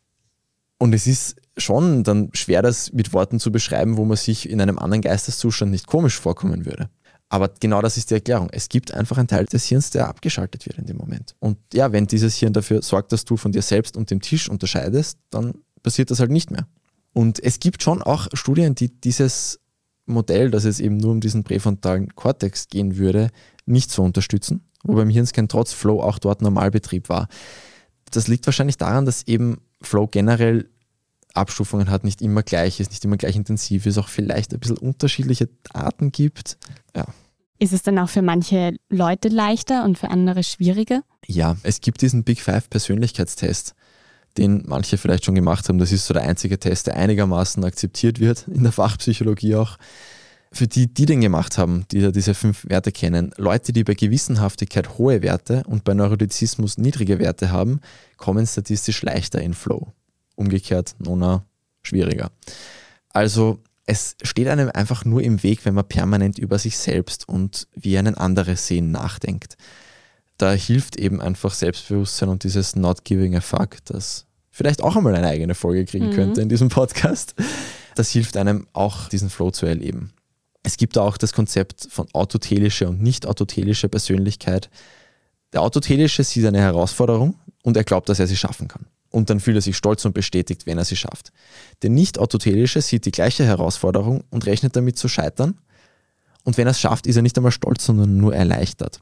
Und 0.78 0.92
es 0.92 1.06
ist 1.06 1.36
schon 1.56 2.04
dann 2.04 2.30
schwer, 2.34 2.62
das 2.62 2.92
mit 2.92 3.12
Worten 3.12 3.40
zu 3.40 3.50
beschreiben, 3.50 3.96
wo 3.96 4.04
man 4.04 4.16
sich 4.16 4.48
in 4.48 4.60
einem 4.60 4.78
anderen 4.78 5.02
Geisteszustand 5.02 5.70
nicht 5.70 5.86
komisch 5.86 6.18
vorkommen 6.18 6.66
würde. 6.66 6.90
Aber 7.30 7.48
genau 7.48 7.80
das 7.80 7.96
ist 7.96 8.10
die 8.10 8.14
Erklärung. 8.14 8.48
Es 8.52 8.68
gibt 8.68 8.92
einfach 8.92 9.16
einen 9.18 9.28
Teil 9.28 9.46
des 9.46 9.64
Hirns, 9.64 9.90
der 9.90 10.08
abgeschaltet 10.08 10.66
wird 10.66 10.78
in 10.78 10.86
dem 10.86 10.98
Moment. 10.98 11.34
Und 11.40 11.58
ja, 11.72 11.90
wenn 11.90 12.06
dieses 12.06 12.36
Hirn 12.36 12.52
dafür 12.52 12.82
sorgt, 12.82 13.12
dass 13.12 13.24
du 13.24 13.36
von 13.36 13.50
dir 13.50 13.62
selbst 13.62 13.96
und 13.96 14.10
dem 14.10 14.20
Tisch 14.20 14.48
unterscheidest, 14.48 15.18
dann 15.30 15.54
passiert 15.82 16.10
das 16.10 16.20
halt 16.20 16.30
nicht 16.30 16.50
mehr. 16.50 16.68
Und 17.12 17.42
es 17.42 17.60
gibt 17.60 17.82
schon 17.82 18.02
auch 18.02 18.28
Studien, 18.34 18.74
die 18.74 18.88
dieses 19.00 19.58
Modell, 20.06 20.50
dass 20.50 20.64
es 20.64 20.80
eben 20.80 20.98
nur 20.98 21.12
um 21.12 21.20
diesen 21.20 21.44
präfrontalen 21.44 22.14
Kortex 22.14 22.68
gehen 22.68 22.98
würde, 22.98 23.30
nicht 23.64 23.90
so 23.90 24.02
unterstützen, 24.02 24.60
wo 24.84 24.94
beim 24.94 25.10
Hirnscan 25.10 25.48
trotz 25.48 25.72
Flow 25.72 26.00
auch 26.00 26.18
dort 26.18 26.42
Normalbetrieb 26.42 27.08
war. 27.08 27.28
Das 28.10 28.28
liegt 28.28 28.46
wahrscheinlich 28.46 28.76
daran, 28.76 29.06
dass 29.06 29.26
eben 29.26 29.58
Flow 29.82 30.06
generell 30.06 30.68
Abstufungen 31.34 31.90
hat, 31.90 32.04
nicht 32.04 32.22
immer 32.22 32.42
gleich 32.42 32.78
ist, 32.78 32.90
nicht 32.90 33.04
immer 33.04 33.16
gleich 33.16 33.34
intensiv 33.34 33.86
ist, 33.86 33.98
auch 33.98 34.08
vielleicht 34.08 34.54
ein 34.54 34.60
bisschen 34.60 34.78
unterschiedliche 34.78 35.48
Arten 35.72 36.12
gibt. 36.12 36.56
Ja. 36.94 37.06
Ist 37.58 37.72
es 37.72 37.82
dann 37.82 37.98
auch 37.98 38.08
für 38.08 38.22
manche 38.22 38.76
Leute 38.88 39.28
leichter 39.28 39.84
und 39.84 39.98
für 39.98 40.10
andere 40.10 40.44
schwieriger? 40.44 41.02
Ja, 41.26 41.56
es 41.62 41.80
gibt 41.80 42.02
diesen 42.02 42.24
Big 42.24 42.40
Five 42.40 42.70
Persönlichkeitstest, 42.70 43.74
den 44.36 44.62
manche 44.66 44.98
vielleicht 44.98 45.24
schon 45.24 45.34
gemacht 45.34 45.68
haben. 45.68 45.78
Das 45.78 45.92
ist 45.92 46.06
so 46.06 46.14
der 46.14 46.24
einzige 46.24 46.58
Test, 46.58 46.86
der 46.86 46.96
einigermaßen 46.96 47.64
akzeptiert 47.64 48.20
wird 48.20 48.46
in 48.48 48.62
der 48.62 48.72
Fachpsychologie 48.72 49.56
auch. 49.56 49.76
Für 50.54 50.68
die, 50.68 50.86
die 50.86 51.04
den 51.04 51.20
gemacht 51.20 51.58
haben, 51.58 51.84
die 51.90 52.00
da 52.00 52.12
diese 52.12 52.32
fünf 52.32 52.64
Werte 52.68 52.92
kennen, 52.92 53.32
Leute, 53.36 53.72
die 53.72 53.82
bei 53.82 53.94
Gewissenhaftigkeit 53.94 54.98
hohe 54.98 55.20
Werte 55.20 55.64
und 55.66 55.82
bei 55.82 55.94
Neurotizismus 55.94 56.78
niedrige 56.78 57.18
Werte 57.18 57.50
haben, 57.50 57.80
kommen 58.18 58.46
statistisch 58.46 59.02
leichter 59.02 59.40
in 59.40 59.52
Flow. 59.52 59.92
Umgekehrt, 60.36 60.94
Nona, 61.00 61.44
schwieriger. 61.82 62.30
Also 63.08 63.58
es 63.86 64.14
steht 64.22 64.46
einem 64.46 64.70
einfach 64.72 65.04
nur 65.04 65.22
im 65.22 65.42
Weg, 65.42 65.64
wenn 65.64 65.74
man 65.74 65.88
permanent 65.88 66.38
über 66.38 66.60
sich 66.60 66.78
selbst 66.78 67.28
und 67.28 67.66
wie 67.74 67.98
einen 67.98 68.14
andere 68.14 68.54
sehen 68.54 68.92
nachdenkt. 68.92 69.56
Da 70.38 70.52
hilft 70.52 70.96
eben 70.96 71.20
einfach 71.20 71.52
Selbstbewusstsein 71.52 72.28
und 72.28 72.44
dieses 72.44 72.76
Not 72.76 73.04
Giving 73.04 73.36
a 73.36 73.40
Fuck, 73.40 73.84
das 73.86 74.26
vielleicht 74.50 74.82
auch 74.82 74.94
einmal 74.94 75.16
eine 75.16 75.26
eigene 75.26 75.56
Folge 75.56 75.84
kriegen 75.84 76.10
mhm. 76.10 76.14
könnte 76.14 76.42
in 76.42 76.48
diesem 76.48 76.68
Podcast. 76.68 77.34
Das 77.96 78.10
hilft 78.10 78.36
einem 78.36 78.66
auch, 78.72 79.08
diesen 79.08 79.30
Flow 79.30 79.50
zu 79.50 79.66
erleben. 79.66 80.13
Es 80.64 80.76
gibt 80.76 80.98
auch 80.98 81.16
das 81.16 81.32
Konzept 81.32 81.86
von 81.88 82.08
autotelischer 82.12 82.88
und 82.88 83.00
nicht 83.00 83.26
autotelischer 83.26 83.88
Persönlichkeit. 83.88 84.68
Der 85.52 85.62
autotelische 85.62 86.24
sieht 86.24 86.44
eine 86.44 86.58
Herausforderung 86.58 87.38
und 87.62 87.76
er 87.76 87.84
glaubt, 87.84 88.08
dass 88.08 88.18
er 88.18 88.26
sie 88.26 88.36
schaffen 88.36 88.66
kann 88.66 88.86
und 89.14 89.30
dann 89.30 89.38
fühlt 89.38 89.56
er 89.56 89.60
sich 89.60 89.76
stolz 89.76 90.04
und 90.04 90.12
bestätigt, 90.12 90.66
wenn 90.66 90.76
er 90.76 90.84
sie 90.84 90.96
schafft. 90.96 91.32
Der 91.82 91.90
nicht-autotelische 91.90 92.82
sieht 92.82 93.06
die 93.06 93.12
gleiche 93.12 93.44
Herausforderung 93.44 94.24
und 94.30 94.44
rechnet 94.44 94.74
damit 94.74 94.98
zu 94.98 95.06
scheitern. 95.06 95.60
Und 96.42 96.58
wenn 96.58 96.66
er 96.66 96.72
es 96.72 96.80
schafft, 96.80 97.06
ist 97.06 97.14
er 97.14 97.22
nicht 97.22 97.36
einmal 97.36 97.52
stolz, 97.52 97.84
sondern 97.84 98.16
nur 98.16 98.34
erleichtert. 98.34 99.00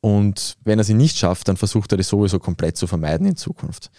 Und 0.00 0.56
wenn 0.64 0.80
er 0.80 0.84
sie 0.84 0.94
nicht 0.94 1.16
schafft, 1.16 1.46
dann 1.46 1.56
versucht 1.56 1.92
er 1.92 1.98
das 1.98 2.08
sowieso 2.08 2.40
komplett 2.40 2.76
zu 2.76 2.88
vermeiden 2.88 3.26
in 3.26 3.36
Zukunft. 3.36 3.92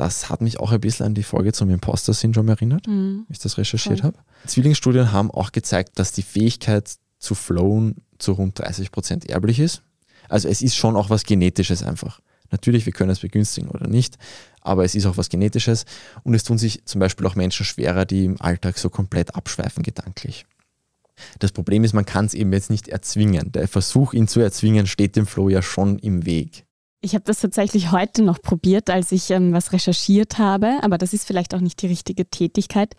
Das 0.00 0.30
hat 0.30 0.40
mich 0.40 0.58
auch 0.58 0.72
ein 0.72 0.80
bisschen 0.80 1.04
an 1.04 1.14
die 1.14 1.22
Folge 1.22 1.52
zum 1.52 1.68
Imposter-Syndrom 1.68 2.48
erinnert, 2.48 2.86
mhm. 2.86 3.26
wie 3.28 3.34
ich 3.34 3.38
das 3.38 3.58
recherchiert 3.58 4.02
habe. 4.02 4.16
Zwillingsstudien 4.46 5.12
haben 5.12 5.30
auch 5.30 5.52
gezeigt, 5.52 5.98
dass 5.98 6.10
die 6.12 6.22
Fähigkeit 6.22 6.94
zu 7.18 7.34
flowen 7.34 7.96
zu 8.18 8.32
rund 8.32 8.58
30 8.58 8.92
Prozent 8.92 9.26
erblich 9.26 9.60
ist. 9.60 9.82
Also 10.30 10.48
es 10.48 10.62
ist 10.62 10.74
schon 10.74 10.96
auch 10.96 11.10
was 11.10 11.24
Genetisches 11.24 11.82
einfach. 11.82 12.20
Natürlich, 12.50 12.86
wir 12.86 12.94
können 12.94 13.10
es 13.10 13.20
begünstigen 13.20 13.68
oder 13.68 13.88
nicht, 13.88 14.16
aber 14.62 14.86
es 14.86 14.94
ist 14.94 15.04
auch 15.04 15.18
was 15.18 15.28
Genetisches 15.28 15.84
und 16.22 16.32
es 16.32 16.44
tun 16.44 16.56
sich 16.56 16.86
zum 16.86 16.98
Beispiel 16.98 17.26
auch 17.26 17.34
Menschen 17.34 17.66
schwerer, 17.66 18.06
die 18.06 18.24
im 18.24 18.40
Alltag 18.40 18.78
so 18.78 18.88
komplett 18.88 19.34
abschweifen 19.34 19.82
gedanklich. 19.82 20.46
Das 21.40 21.52
Problem 21.52 21.84
ist, 21.84 21.92
man 21.92 22.06
kann 22.06 22.24
es 22.24 22.32
eben 22.32 22.54
jetzt 22.54 22.70
nicht 22.70 22.88
erzwingen. 22.88 23.52
Der 23.52 23.68
Versuch, 23.68 24.14
ihn 24.14 24.28
zu 24.28 24.40
erzwingen, 24.40 24.86
steht 24.86 25.14
dem 25.14 25.26
Flow 25.26 25.50
ja 25.50 25.60
schon 25.60 25.98
im 25.98 26.24
Weg. 26.24 26.64
Ich 27.02 27.14
habe 27.14 27.24
das 27.24 27.40
tatsächlich 27.40 27.92
heute 27.92 28.22
noch 28.22 28.42
probiert, 28.42 28.90
als 28.90 29.10
ich 29.10 29.30
ähm, 29.30 29.54
was 29.54 29.72
recherchiert 29.72 30.38
habe, 30.38 30.78
aber 30.82 30.98
das 30.98 31.14
ist 31.14 31.26
vielleicht 31.26 31.54
auch 31.54 31.60
nicht 31.60 31.80
die 31.80 31.86
richtige 31.86 32.28
Tätigkeit. 32.28 32.94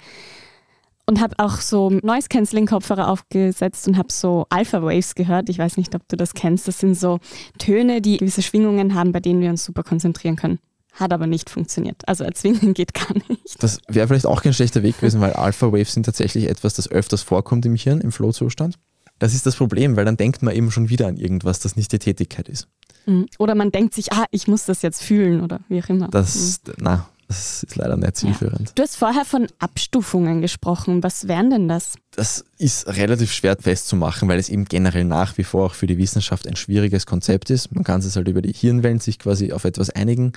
Und 1.06 1.20
habe 1.20 1.36
auch 1.40 1.58
so 1.58 1.90
Noise 1.90 2.30
Cancelling 2.30 2.68
Kopfhörer 2.68 3.10
aufgesetzt 3.10 3.88
und 3.88 3.98
habe 3.98 4.12
so 4.12 4.46
Alpha 4.50 4.82
Waves 4.82 5.14
gehört. 5.14 5.50
Ich 5.50 5.58
weiß 5.58 5.78
nicht, 5.78 5.94
ob 5.94 6.08
du 6.08 6.16
das 6.16 6.34
kennst. 6.34 6.68
Das 6.68 6.80
sind 6.80 6.96
so 6.96 7.20
Töne, 7.58 8.02
die 8.02 8.18
gewisse 8.18 8.42
Schwingungen 8.42 8.94
haben, 8.94 9.12
bei 9.12 9.20
denen 9.20 9.42
wir 9.42 9.50
uns 9.50 9.66
super 9.66 9.84
konzentrieren 9.84 10.36
können. 10.36 10.60
Hat 10.94 11.12
aber 11.14 11.28
nicht 11.28 11.50
funktioniert. 11.50 12.08
Also 12.08 12.24
erzwingen 12.24 12.74
geht 12.74 12.94
gar 12.94 13.14
nicht. 13.14 13.62
Das 13.62 13.80
wäre 13.88 14.08
vielleicht 14.08 14.26
auch 14.26 14.42
kein 14.42 14.54
schlechter 14.54 14.84
Weg 14.84 14.98
gewesen, 14.98 15.22
weil 15.22 15.34
Alpha 15.34 15.68
Waves 15.68 15.94
sind 15.94 16.06
tatsächlich 16.06 16.50
etwas, 16.50 16.74
das 16.74 16.90
öfters 16.90 17.24
vorkommt 17.24 17.66
im 17.66 17.76
Hirn, 17.76 18.02
im 18.02 18.12
Flow-Zustand. 18.12 18.78
Das 19.22 19.36
ist 19.36 19.46
das 19.46 19.56
Problem, 19.56 19.98
weil 19.98 20.04
dann 20.04 20.18
denkt 20.18 20.42
man 20.42 20.56
eben 20.56 20.72
schon 20.72 20.90
wieder 20.90 21.06
an 21.06 21.16
irgendwas, 21.16 21.60
das 21.60 21.76
nicht 21.76 21.92
die 21.92 22.00
Tätigkeit 22.00 22.50
ist. 22.50 22.68
Mhm. 23.06 23.28
Oder 23.38 23.54
man 23.54 23.72
denkt 23.72 23.94
sich, 23.94 24.12
ah, 24.14 24.26
ich 24.32 24.48
muss 24.48 24.66
das 24.66 24.82
jetzt 24.82 25.04
fühlen 25.04 25.42
oder 25.42 25.60
wie 25.70 25.80
auch 25.80 25.90
immer. 25.90 26.08
Das, 26.08 26.60
mhm. 26.66 26.74
na, 26.80 27.08
das 27.28 27.62
ist 27.62 27.76
leider 27.76 27.98
nicht 27.98 28.16
zielführend. 28.18 28.70
Ja. 28.70 28.74
Du 28.74 28.82
hast 28.82 28.96
vorher 28.96 29.24
von 29.24 29.46
Abstufungen 29.60 30.42
gesprochen. 30.42 31.04
Was 31.04 31.28
wären 31.28 31.52
denn 31.52 31.68
das? 31.68 32.00
Das 32.16 32.44
ist 32.58 32.88
relativ 32.88 33.32
schwer 33.32 33.56
festzumachen, 33.60 34.28
weil 34.28 34.40
es 34.40 34.50
eben 34.50 34.66
generell 34.66 35.06
nach 35.06 35.38
wie 35.38 35.44
vor 35.44 35.68
auch 35.68 35.76
für 35.76 35.86
die 35.86 36.00
Wissenschaft 36.00 36.48
ein 36.48 36.56
schwieriges 36.56 37.06
Konzept 37.06 37.52
ist. 37.52 37.76
Man 37.76 37.84
kann 37.84 38.00
es 38.00 38.16
halt 38.16 38.28
über 38.28 38.42
die 38.42 38.54
Hirnwellen 38.54 39.00
sich 39.00 39.20
quasi 39.20 39.52
auf 39.52 39.66
etwas 39.66 39.92
einigen. 39.92 40.34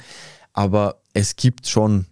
Aber 0.53 1.01
es 1.15 1.37
gibt 1.37 1.69
schon 1.69 2.05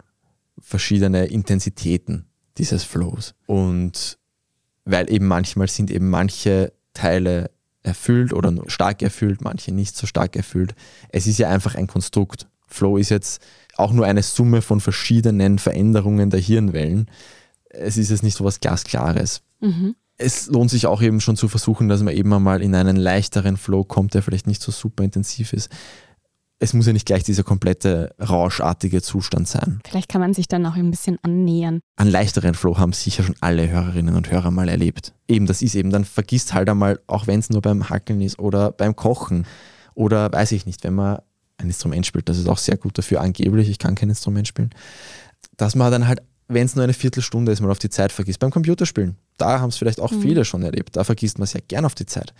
verschiedene 0.58 1.26
Intensitäten 1.26 2.24
dieses 2.56 2.82
Flows. 2.82 3.34
Und 3.44 4.16
weil 4.84 5.10
eben 5.10 5.26
manchmal 5.26 5.68
sind 5.68 5.90
eben 5.90 6.10
manche 6.10 6.72
Teile 6.94 7.50
erfüllt 7.82 8.32
oder 8.32 8.52
stark 8.66 9.02
erfüllt, 9.02 9.40
manche 9.40 9.72
nicht 9.72 9.96
so 9.96 10.06
stark 10.06 10.36
erfüllt. 10.36 10.74
Es 11.08 11.26
ist 11.26 11.38
ja 11.38 11.48
einfach 11.48 11.74
ein 11.74 11.86
Konstrukt. 11.86 12.46
Flow 12.66 12.96
ist 12.96 13.10
jetzt 13.10 13.42
auch 13.76 13.92
nur 13.92 14.06
eine 14.06 14.22
Summe 14.22 14.62
von 14.62 14.80
verschiedenen 14.80 15.58
Veränderungen 15.58 16.30
der 16.30 16.40
Hirnwellen. 16.40 17.10
Es 17.68 17.96
ist 17.96 18.10
jetzt 18.10 18.22
nicht 18.22 18.36
so 18.36 18.44
was 18.44 18.60
Glasklares. 18.60 19.42
Mhm. 19.60 19.94
Es 20.16 20.46
lohnt 20.46 20.70
sich 20.70 20.86
auch 20.86 21.02
eben 21.02 21.20
schon 21.20 21.36
zu 21.36 21.48
versuchen, 21.48 21.88
dass 21.88 22.02
man 22.02 22.14
eben 22.14 22.32
einmal 22.32 22.62
in 22.62 22.74
einen 22.74 22.96
leichteren 22.96 23.56
Flow 23.56 23.82
kommt, 23.82 24.14
der 24.14 24.22
vielleicht 24.22 24.46
nicht 24.46 24.62
so 24.62 24.70
super 24.70 25.02
intensiv 25.02 25.52
ist 25.52 25.70
es 26.62 26.74
muss 26.74 26.86
ja 26.86 26.92
nicht 26.92 27.06
gleich 27.06 27.24
dieser 27.24 27.42
komplette 27.42 28.14
rauschartige 28.20 29.02
Zustand 29.02 29.48
sein. 29.48 29.80
Vielleicht 29.84 30.08
kann 30.08 30.20
man 30.20 30.32
sich 30.32 30.46
dann 30.46 30.64
auch 30.64 30.76
ein 30.76 30.92
bisschen 30.92 31.18
annähern. 31.22 31.80
Einen 31.96 32.12
leichteren 32.12 32.54
Flow 32.54 32.78
haben 32.78 32.92
sicher 32.92 33.24
schon 33.24 33.34
alle 33.40 33.68
Hörerinnen 33.68 34.14
und 34.14 34.30
Hörer 34.30 34.52
mal 34.52 34.68
erlebt. 34.68 35.12
Eben, 35.26 35.46
das 35.46 35.60
ist 35.60 35.74
eben, 35.74 35.90
dann 35.90 36.04
vergisst 36.04 36.54
halt 36.54 36.68
einmal, 36.68 37.00
auch 37.08 37.26
wenn 37.26 37.40
es 37.40 37.50
nur 37.50 37.62
beim 37.62 37.90
Hackeln 37.90 38.20
ist 38.20 38.38
oder 38.38 38.70
beim 38.70 38.94
Kochen 38.94 39.44
oder 39.94 40.32
weiß 40.32 40.52
ich 40.52 40.64
nicht, 40.64 40.84
wenn 40.84 40.94
man 40.94 41.18
ein 41.58 41.66
Instrument 41.66 42.06
spielt, 42.06 42.28
das 42.28 42.38
ist 42.38 42.48
auch 42.48 42.58
sehr 42.58 42.76
gut 42.76 42.96
dafür, 42.96 43.22
angeblich, 43.22 43.68
ich 43.68 43.80
kann 43.80 43.96
kein 43.96 44.08
Instrument 44.08 44.46
spielen, 44.46 44.70
dass 45.56 45.74
man 45.74 45.90
dann 45.90 46.06
halt, 46.06 46.22
wenn 46.46 46.66
es 46.66 46.76
nur 46.76 46.84
eine 46.84 46.94
Viertelstunde 46.94 47.50
ist, 47.50 47.60
mal 47.60 47.72
auf 47.72 47.80
die 47.80 47.90
Zeit 47.90 48.12
vergisst. 48.12 48.38
Beim 48.38 48.52
Computerspielen, 48.52 49.16
da 49.36 49.58
haben 49.58 49.70
es 49.70 49.78
vielleicht 49.78 50.00
auch 50.00 50.12
mhm. 50.12 50.22
viele 50.22 50.44
schon 50.44 50.62
erlebt, 50.62 50.94
da 50.94 51.02
vergisst 51.02 51.40
man 51.40 51.48
sehr 51.48 51.62
gern 51.62 51.84
auf 51.84 51.96
die 51.96 52.06
Zeit 52.06 52.32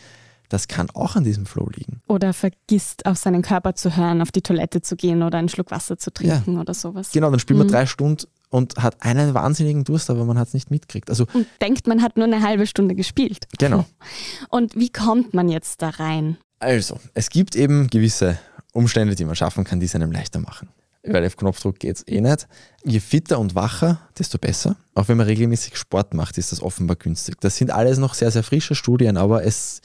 Das 0.53 0.69
kann 0.69 0.91
auch 0.91 1.17
an 1.17 1.25
diesem 1.25 1.47
Flow 1.47 1.67
liegen. 1.75 2.03
Oder 2.09 2.35
vergisst 2.35 3.07
auf 3.07 3.17
seinen 3.17 3.41
Körper 3.41 3.75
zu 3.75 3.97
hören, 3.97 4.21
auf 4.21 4.31
die 4.31 4.43
Toilette 4.43 4.83
zu 4.83 4.97
gehen 4.97 5.23
oder 5.23 5.39
einen 5.39 5.49
Schluck 5.49 5.71
Wasser 5.71 5.97
zu 5.97 6.13
trinken 6.13 6.59
oder 6.59 6.75
sowas. 6.75 7.11
Genau, 7.11 7.31
dann 7.31 7.41
spielt 7.41 7.59
man 7.59 7.69
drei 7.69 7.87
Stunden 7.87 8.27
und 8.51 8.77
hat 8.77 9.03
einen 9.03 9.33
wahnsinnigen 9.33 9.85
Durst, 9.85 10.11
aber 10.11 10.27
man 10.27 10.39
hat 10.39 10.49
es 10.49 10.55
nicht 10.55 10.71
mitgekriegt. 10.71 11.09
Also 11.09 11.27
Und 11.33 11.47
denkt, 11.63 11.87
man 11.87 12.03
hat 12.03 12.19
nur 12.19 12.27
eine 12.27 12.43
halbe 12.43 12.67
Stunde 12.67 12.95
gespielt. 12.95 13.47
Genau. 13.57 13.87
Und 14.51 14.77
wie 14.77 14.91
kommt 14.91 15.33
man 15.33 15.49
jetzt 15.49 15.81
da 15.81 15.89
rein? 15.89 16.37
Also, 16.59 17.01
es 17.15 17.31
gibt 17.31 17.57
eben 17.57 17.89
gewisse 17.89 18.39
Umstände, 18.75 19.15
die 19.15 19.25
man 19.25 19.35
schaffen 19.35 19.65
kann, 19.65 19.81
die 19.81 19.87
es 19.87 19.95
einem 19.95 20.13
leichter 20.13 20.39
machen. 20.39 20.69
Weil 21.03 21.25
auf 21.25 21.39
Knopfdruck 21.39 21.79
geht 21.79 21.97
es 21.97 22.07
eh 22.07 22.21
nicht. 22.21 22.47
Je 22.85 23.01
fitter 23.01 23.39
und 23.39 23.55
wacher, 23.55 24.01
desto 24.19 24.37
besser. 24.37 24.77
Auch 24.95 25.09
wenn 25.09 25.17
man 25.17 25.27
regelmäßig 25.27 25.77
Sport 25.77 26.13
macht, 26.13 26.37
ist 26.37 26.53
das 26.53 26.61
offenbar 26.61 26.97
günstig. 26.97 27.41
Das 27.41 27.57
sind 27.57 27.71
alles 27.71 27.97
noch 27.97 28.13
sehr, 28.13 28.31
sehr 28.31 28.43
frische 28.43 28.75
Studien, 28.75 29.17
aber 29.17 29.45
es 29.45 29.81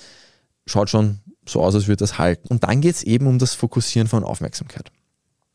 schaut 0.67 0.89
schon 0.89 1.19
so 1.47 1.61
aus, 1.61 1.75
als 1.75 1.87
würde 1.87 1.97
das 1.97 2.17
halten. 2.17 2.47
Und 2.49 2.63
dann 2.63 2.81
geht 2.81 2.95
es 2.95 3.03
eben 3.03 3.27
um 3.27 3.39
das 3.39 3.53
Fokussieren 3.53 4.07
von 4.07 4.23
Aufmerksamkeit. 4.23 4.91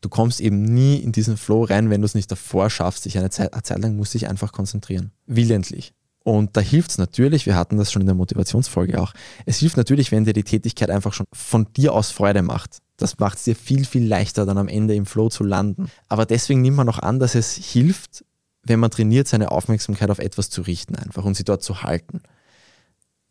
Du 0.01 0.09
kommst 0.09 0.41
eben 0.41 0.63
nie 0.63 0.97
in 0.97 1.13
diesen 1.13 1.37
Flow 1.37 1.63
rein, 1.63 1.89
wenn 1.89 2.01
du 2.01 2.05
es 2.05 2.15
nicht 2.15 2.29
davor 2.29 2.69
schaffst, 2.69 3.05
dich 3.05 3.17
eine 3.17 3.29
Zeit, 3.29 3.53
eine 3.53 3.63
Zeit 3.63 3.79
lang 3.79 3.95
musst 3.95 4.13
dich 4.13 4.27
einfach 4.27 4.51
konzentrieren. 4.51 5.11
Willentlich. 5.27 5.93
Und 6.23 6.55
da 6.55 6.61
hilft 6.61 6.91
es 6.91 6.97
natürlich, 6.97 7.45
wir 7.45 7.55
hatten 7.55 7.77
das 7.77 7.91
schon 7.91 8.01
in 8.01 8.07
der 8.07 8.15
Motivationsfolge 8.15 9.01
auch, 9.01 9.13
es 9.45 9.59
hilft 9.59 9.77
natürlich, 9.77 10.11
wenn 10.11 10.25
dir 10.25 10.33
die 10.33 10.43
Tätigkeit 10.43 10.89
einfach 10.89 11.13
schon 11.13 11.25
von 11.33 11.67
dir 11.73 11.93
aus 11.93 12.11
Freude 12.11 12.41
macht. 12.41 12.79
Das 12.97 13.19
macht 13.19 13.37
es 13.37 13.43
dir 13.43 13.55
viel, 13.55 13.85
viel 13.85 14.05
leichter, 14.05 14.45
dann 14.45 14.57
am 14.57 14.67
Ende 14.67 14.95
im 14.95 15.05
Flow 15.05 15.29
zu 15.29 15.43
landen. 15.43 15.89
Aber 16.07 16.25
deswegen 16.25 16.61
nimmt 16.61 16.77
man 16.77 16.89
auch 16.89 16.99
an, 16.99 17.19
dass 17.19 17.35
es 17.35 17.53
hilft, 17.53 18.23
wenn 18.63 18.79
man 18.79 18.91
trainiert, 18.91 19.27
seine 19.27 19.51
Aufmerksamkeit 19.51 20.09
auf 20.09 20.19
etwas 20.19 20.49
zu 20.49 20.61
richten 20.61 20.95
einfach 20.95 21.25
und 21.25 21.35
sie 21.35 21.43
dort 21.43 21.63
zu 21.63 21.83
halten. 21.83 22.21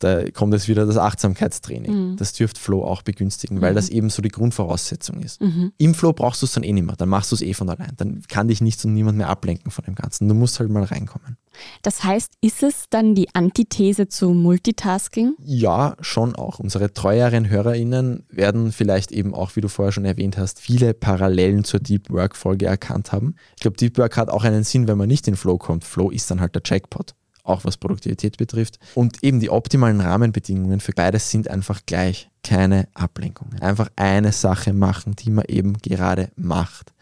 Da 0.03 0.31
kommt 0.31 0.53
jetzt 0.53 0.69
wieder 0.69 0.87
das 0.87 0.97
Achtsamkeitstraining. 0.97 2.17
Das 2.17 2.33
dürfte 2.33 2.61
Flow 2.61 2.85
auch 2.85 3.03
begünstigen, 3.03 3.61
weil 3.61 3.75
das 3.75 3.89
eben 3.89 4.11
so 4.11 4.23
die 4.23 4.31
Grundvoraussetzung 4.31 5.21
ist. 5.21 5.41
Im 5.79 5.95
Flow 5.95 6.13
brauchst 6.13 6.43
du 6.43 6.47
es 6.47 6.53
dann 6.53 6.65
eh 6.65 6.73
nicht 6.73 6.87
mehr, 6.87 6.97
dann 6.97 7.09
machst 7.09 7.31
du 7.33 7.37
es 7.37 7.43
eh 7.43 7.55
von 7.55 7.69
allein. 7.69 7.93
Dann 7.97 8.23
kann 8.29 8.49
dich 8.49 8.61
nichts 8.61 8.85
und 8.85 8.95
niemand 8.95 9.19
mehr 9.19 9.29
ablenken 9.29 9.71
von 9.71 9.85
dem 9.85 9.95
Ganzen. 9.95 10.29
Du 10.29 10.35
musst 10.35 10.59
halt 10.59 10.71
mal 10.71 10.85
reinkommen. 10.85 11.37
Das 11.83 12.03
heißt, 12.03 12.33
ist 12.41 12.63
es 12.63 12.87
dann 12.89 13.15
die 13.15 13.35
Antithese 13.35 14.09
zu 14.09 14.31
Multitasking? 14.31 15.35
Ja, 15.45 15.97
schon 16.01 16.35
auch. 16.35 16.59
Unsere 16.59 16.93
treueren 16.93 17.49
HörerInnen 17.49 18.25
werden 18.31 18.73
vielleicht 18.73 19.13
eben 19.13 19.35
auch, 19.35 19.55
wie 19.57 19.61
du 19.61 19.69
vorher 19.69 19.93
schon 19.93 20.05
erwähnt 20.05 20.39
hast, 20.39 20.61
viele 20.61 20.95
Parallelen 20.95 21.65
zur 21.65 21.81
Deep 21.81 22.11
Work-Folge 22.11 22.67
erkannt 22.67 23.13
haben. 23.13 23.35
Ich 23.57 23.63
glaube, 23.63 23.77
Deep 23.77 23.99
Work 23.99 24.17
hat 24.17 24.31
auch 24.31 24.45
einen 24.45 24.65
Sinn, 24.65 24.89
wenn 24.89 24.99
man 24.99 25.09
nicht 25.09 25.29
in 25.29 25.37
Flow 25.37 25.59
kommt. 25.59 25.85
Flow 25.85 26.11
ist 26.11 26.31
dann 26.31 26.41
halt 26.41 26.55
der 26.55 26.63
Jackpot, 26.65 27.15
auch 27.43 27.65
was 27.65 27.77
Produktivität 27.77 28.37
betrifft. 28.37 28.79
Und 28.95 29.23
eben 29.23 29.41
die 29.41 29.51
optimalen 29.51 30.01
Rahmenbedingungen 30.01 30.81
für 30.81 30.93
beides 30.93 31.31
sind 31.31 31.49
einfach 31.49 31.81
gleich. 31.87 32.31
Keine 32.45 32.89
Ablenkungen. 32.95 33.61
Einfach 33.61 33.89
eine 33.97 34.33
Sache 34.33 34.73
machen, 34.73 35.15
die 35.17 35.31
man 35.31 35.45
eben 35.47 35.79
gerade 35.79 36.31
macht. 36.37 36.93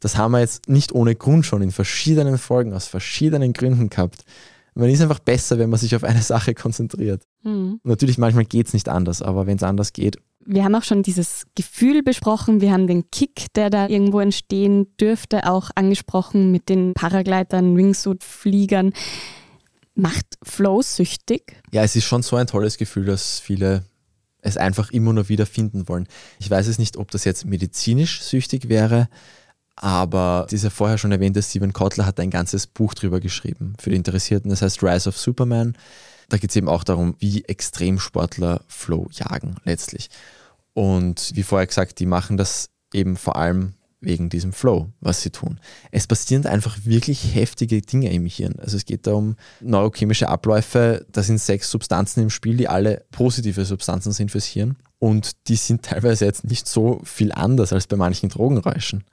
Das 0.00 0.16
haben 0.16 0.32
wir 0.32 0.40
jetzt 0.40 0.68
nicht 0.68 0.92
ohne 0.92 1.14
Grund 1.14 1.46
schon 1.46 1.62
in 1.62 1.70
verschiedenen 1.70 2.38
Folgen 2.38 2.72
aus 2.74 2.86
verschiedenen 2.86 3.52
Gründen 3.52 3.88
gehabt. 3.88 4.24
Man 4.74 4.90
ist 4.90 5.00
einfach 5.00 5.20
besser, 5.20 5.58
wenn 5.58 5.70
man 5.70 5.78
sich 5.78 5.94
auf 5.94 6.04
eine 6.04 6.20
Sache 6.20 6.52
konzentriert. 6.52 7.22
Hm. 7.42 7.80
Natürlich, 7.84 8.18
manchmal 8.18 8.44
geht 8.44 8.66
es 8.66 8.74
nicht 8.74 8.88
anders, 8.88 9.22
aber 9.22 9.46
wenn 9.46 9.56
es 9.56 9.62
anders 9.62 9.92
geht, 9.92 10.18
Wir 10.46 10.64
haben 10.64 10.74
auch 10.74 10.82
schon 10.82 11.02
dieses 11.02 11.46
Gefühl 11.54 12.02
besprochen, 12.02 12.60
wir 12.60 12.70
haben 12.70 12.86
den 12.86 13.10
Kick, 13.10 13.46
der 13.54 13.70
da 13.70 13.88
irgendwo 13.88 14.20
entstehen 14.20 14.94
dürfte, 15.00 15.50
auch 15.50 15.70
angesprochen 15.74 16.52
mit 16.52 16.68
den 16.68 16.92
Paragleitern, 16.92 17.76
Wingsuit-Fliegern. 17.76 18.92
Macht 19.94 20.26
Flow 20.42 20.82
süchtig? 20.82 21.62
ja, 21.72 21.82
es 21.82 21.96
ist 21.96 22.04
schon 22.04 22.22
so 22.22 22.36
ein 22.36 22.46
tolles 22.46 22.78
Gefühl, 22.78 23.04
dass 23.04 23.38
viele 23.38 23.84
es 24.42 24.56
einfach 24.56 24.90
immer 24.90 25.12
nur 25.12 25.28
wieder 25.28 25.46
finden 25.46 25.88
wollen. 25.88 26.06
Ich 26.38 26.50
weiß 26.50 26.66
es 26.66 26.78
nicht, 26.78 26.96
ob 26.96 27.10
das 27.10 27.24
jetzt 27.24 27.46
medizinisch 27.46 28.22
süchtig 28.22 28.68
wäre, 28.68 29.08
aber 29.76 30.46
dieser 30.50 30.70
vorher 30.70 30.98
schon 30.98 31.12
erwähnte 31.12 31.42
Steven 31.42 31.72
Kotler 31.72 32.06
hat 32.06 32.20
ein 32.20 32.30
ganzes 32.30 32.66
Buch 32.66 32.94
drüber 32.94 33.20
geschrieben 33.20 33.74
für 33.80 33.90
die 33.90 33.96
Interessierten, 33.96 34.50
das 34.50 34.62
heißt 34.62 34.82
Rise 34.82 35.08
of 35.08 35.18
Superman. 35.18 35.76
Da 36.28 36.36
geht 36.36 36.50
es 36.50 36.56
eben 36.56 36.68
auch 36.68 36.84
darum, 36.84 37.16
wie 37.18 37.44
Extremsportler 37.44 38.62
Flow 38.68 39.08
jagen 39.12 39.56
letztlich. 39.64 40.10
Und 40.74 41.30
wie 41.34 41.42
vorher 41.42 41.66
gesagt, 41.66 41.98
die 41.98 42.06
machen 42.06 42.36
das 42.36 42.70
eben 42.92 43.16
vor 43.16 43.36
allem 43.36 43.74
wegen 44.04 44.28
diesem 44.28 44.52
Flow, 44.52 44.90
was 45.00 45.22
sie 45.22 45.30
tun. 45.30 45.58
Es 45.90 46.06
passieren 46.06 46.46
einfach 46.46 46.78
wirklich 46.84 47.34
heftige 47.34 47.80
Dinge 47.80 48.12
im 48.12 48.26
Hirn. 48.26 48.54
Also 48.58 48.76
es 48.76 48.84
geht 48.84 49.06
da 49.06 49.12
um 49.12 49.36
neurochemische 49.60 50.28
Abläufe. 50.28 51.06
Da 51.12 51.22
sind 51.22 51.40
sechs 51.40 51.70
Substanzen 51.70 52.22
im 52.22 52.30
Spiel, 52.30 52.56
die 52.56 52.68
alle 52.68 53.04
positive 53.10 53.64
Substanzen 53.64 54.12
sind 54.12 54.30
fürs 54.30 54.46
Hirn. 54.46 54.76
Und 54.98 55.32
die 55.48 55.56
sind 55.56 55.82
teilweise 55.84 56.24
jetzt 56.24 56.44
nicht 56.44 56.66
so 56.66 57.00
viel 57.04 57.32
anders 57.32 57.72
als 57.72 57.86
bei 57.86 57.96
manchen 57.96 58.28
Drogenräuschen. 58.28 59.04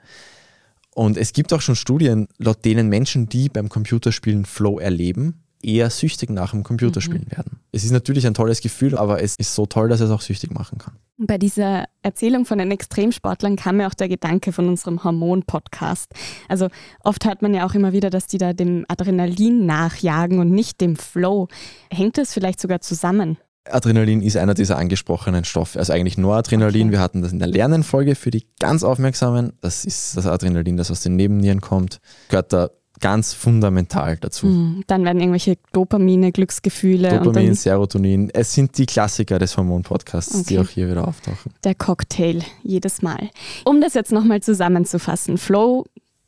Und 0.94 1.18
es 1.18 1.34
gibt 1.34 1.54
auch 1.54 1.62
schon 1.62 1.76
Studien, 1.76 2.28
laut 2.38 2.66
denen 2.66 2.90
Menschen, 2.90 3.30
die 3.30 3.48
beim 3.48 3.70
Computerspielen 3.70 4.46
Flow 4.46 4.78
erleben, 4.78 5.44
eher 5.64 5.90
süchtig 5.90 6.30
nach 6.30 6.52
dem 6.52 6.64
Computerspielen 6.64 7.30
werden. 7.32 7.60
Es 7.72 7.84
ist 7.84 7.92
natürlich 7.92 8.28
ein 8.28 8.34
tolles 8.34 8.62
Gefühl, 8.62 8.98
aber 8.98 9.22
es 9.22 9.36
ist 9.36 9.56
so 9.56 9.66
toll, 9.66 9.90
dass 9.90 10.02
es 10.02 10.12
auch 10.12 10.22
süchtig 10.22 10.52
machen 10.52 10.78
kann. 10.78 10.96
Bei 11.18 11.38
dieser 11.38 11.86
Erzählung 12.02 12.46
von 12.46 12.58
den 12.58 12.72
Extremsportlern 12.72 13.56
kam 13.56 13.78
mir 13.78 13.88
auch 13.88 13.94
der 13.94 14.10
Gedanke 14.10 14.52
von 14.52 14.68
unserem 14.68 15.04
Hormon-Podcast. 15.04 16.12
Also 16.48 16.68
oft 17.04 17.26
hört 17.26 17.42
man 17.42 17.54
ja 17.54 17.66
auch 17.66 17.76
immer 17.76 17.94
wieder, 17.94 18.10
dass 18.10 18.28
die 18.28 18.40
da 18.40 18.54
dem 18.54 18.86
Adrenalin 18.88 19.66
nachjagen 19.66 20.40
und 20.40 20.50
nicht 20.50 20.82
dem 20.82 20.96
Flow. 20.96 21.48
Hängt 21.92 22.18
das 22.18 22.34
vielleicht 22.34 22.60
sogar 22.60 22.82
zusammen? 22.82 23.38
Adrenalin 23.70 24.24
ist 24.24 24.38
einer 24.38 24.56
dieser 24.56 24.78
angesprochenen 24.78 25.46
Stoffe, 25.46 25.78
also 25.78 25.94
eigentlich 25.94 26.18
Noradrenalin. 26.18 26.88
Okay. 26.88 26.92
Wir 26.94 27.00
hatten 27.00 27.22
das 27.22 27.32
in 27.32 27.40
der 27.40 27.48
Lernenfolge 27.48 28.16
für 28.16 28.32
die 28.32 28.48
ganz 28.60 28.84
Aufmerksamen. 28.84 29.54
Das 29.62 29.86
ist 29.86 30.18
das 30.18 30.26
Adrenalin, 30.26 30.78
das 30.78 30.90
aus 30.90 31.02
den 31.02 31.16
Nebennieren 31.16 31.62
kommt. 31.62 32.00
Gehört 32.30 32.52
da 32.54 32.72
ganz 33.02 33.34
fundamental 33.34 34.18
dazu. 34.18 34.48
Hm, 34.48 34.84
Dann 34.88 35.04
werden 35.04 35.20
irgendwelche 35.20 35.58
Dopamine, 35.74 36.32
Glücksgefühle 36.32 37.10
Dopamin, 37.20 37.48
dann 37.48 37.56
Serotonin, 37.56 38.30
es 38.34 38.54
sind 38.54 38.78
die 38.78 38.86
Klassiker 38.86 39.40
des 39.40 39.58
Hormon-Podcasts, 39.58 40.44
die 40.44 40.58
Okay. 40.58 40.68
auch 40.68 40.72
hier 40.72 40.90
wieder 40.90 41.08
auftauchen. 41.08 41.52
der 41.64 41.76
Cocktail 41.76 42.40
jedes 42.64 43.02
Mal. 43.02 43.30
Um 43.66 43.82
das 43.82 43.94
jetzt 43.96 44.12
nochmal 44.12 44.42
zusammenzufassen, 44.42 45.38
Flow 45.38 45.86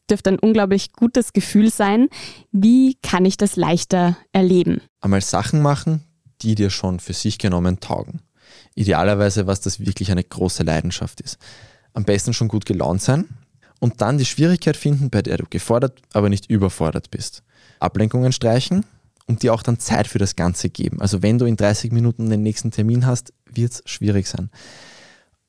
dürfte 0.10 0.32
ein 0.32 0.40
unglaublich 0.40 0.92
gutes 0.94 1.32
Gefühl 1.32 1.72
sein. 1.72 2.10
Wie 2.52 2.96
kann 3.02 3.24
ich 3.26 3.38
das 3.38 3.56
leichter 3.56 4.18
erleben? 4.34 4.82
Einmal 5.00 5.22
Sachen 5.22 5.62
machen, 5.62 6.04
die 6.42 6.56
dir 6.56 6.70
schon 6.70 7.00
für 7.00 7.14
sich 7.14 7.38
genommen 7.40 7.80
taugen. 7.80 8.20
Idealerweise, 8.76 9.48
was 9.48 9.62
das 9.62 9.80
wirklich 9.80 10.12
eine 10.12 10.24
große 10.24 10.64
Leidenschaft 10.64 11.22
ist. 11.22 11.38
Am 11.94 12.04
besten 12.06 12.34
schon 12.34 12.48
gut 12.48 12.66
gelaunt 12.66 13.02
sein 13.02 13.30
und 13.84 14.00
dann 14.00 14.18
die 14.18 14.24
Schwierigkeit 14.24 14.78
finden, 14.78 15.10
bei 15.10 15.22
der 15.22 15.36
du 15.36 15.44
gefordert, 15.50 16.00
aber 16.14 16.30
nicht 16.30 16.50
überfordert 16.50 17.12
bist. 17.12 17.44
Ablenkungen 17.82 18.32
streichen 18.32 18.86
und 19.26 19.44
dir 19.44 19.54
auch 19.54 19.62
dann 19.62 19.78
Zeit 19.78 20.08
für 20.08 20.20
das 20.20 20.38
Ganze 20.38 20.70
geben. 20.70 21.02
Also 21.02 21.22
wenn 21.22 21.38
du 21.38 21.44
in 21.44 21.58
30 21.58 21.92
Minuten 21.92 22.30
den 22.30 22.44
nächsten 22.44 22.72
Termin 22.72 23.06
hast, 23.06 23.34
wird 23.44 23.74
es 23.74 23.84
schwierig 23.86 24.28
sein. 24.28 24.50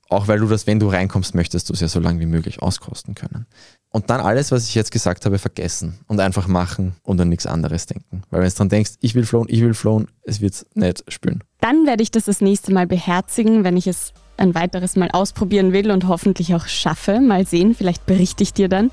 Auch 0.08 0.26
weil 0.26 0.40
du 0.40 0.48
das, 0.48 0.66
wenn 0.66 0.80
du 0.80 0.88
reinkommst, 0.88 1.36
möchtest 1.36 1.68
du 1.68 1.74
es 1.74 1.80
ja 1.80 1.86
so 1.86 2.00
lange 2.00 2.18
wie 2.18 2.26
möglich 2.26 2.60
auskosten 2.60 3.14
können. 3.14 3.46
Und 3.90 4.10
dann 4.10 4.20
alles, 4.20 4.50
was 4.50 4.68
ich 4.68 4.74
jetzt 4.74 4.90
gesagt 4.90 5.26
habe, 5.26 5.38
vergessen 5.38 6.00
und 6.08 6.18
einfach 6.18 6.48
machen 6.48 6.96
und 7.04 7.20
an 7.20 7.28
nichts 7.28 7.46
anderes 7.46 7.86
denken. 7.86 8.22
Weil 8.30 8.42
wenn 8.42 8.48
du 8.48 8.54
dran 8.56 8.68
denkst, 8.68 8.94
ich 9.00 9.14
will 9.14 9.26
flown, 9.26 9.46
ich 9.48 9.60
will 9.60 9.74
flown, 9.74 10.08
es 10.24 10.40
wird 10.40 10.66
nicht 10.74 11.04
spüren. 11.06 11.44
Dann 11.60 11.86
werde 11.86 12.02
ich 12.02 12.10
das 12.10 12.24
das 12.24 12.40
nächste 12.40 12.72
Mal 12.72 12.88
beherzigen, 12.88 13.62
wenn 13.62 13.76
ich 13.76 13.86
es 13.86 14.12
ein 14.36 14.54
weiteres 14.54 14.96
Mal 14.96 15.10
ausprobieren 15.12 15.72
will 15.72 15.90
und 15.90 16.08
hoffentlich 16.08 16.54
auch 16.54 16.66
schaffe. 16.66 17.20
Mal 17.20 17.46
sehen, 17.46 17.74
vielleicht 17.74 18.06
berichte 18.06 18.42
ich 18.42 18.52
dir 18.52 18.68
dann. 18.68 18.90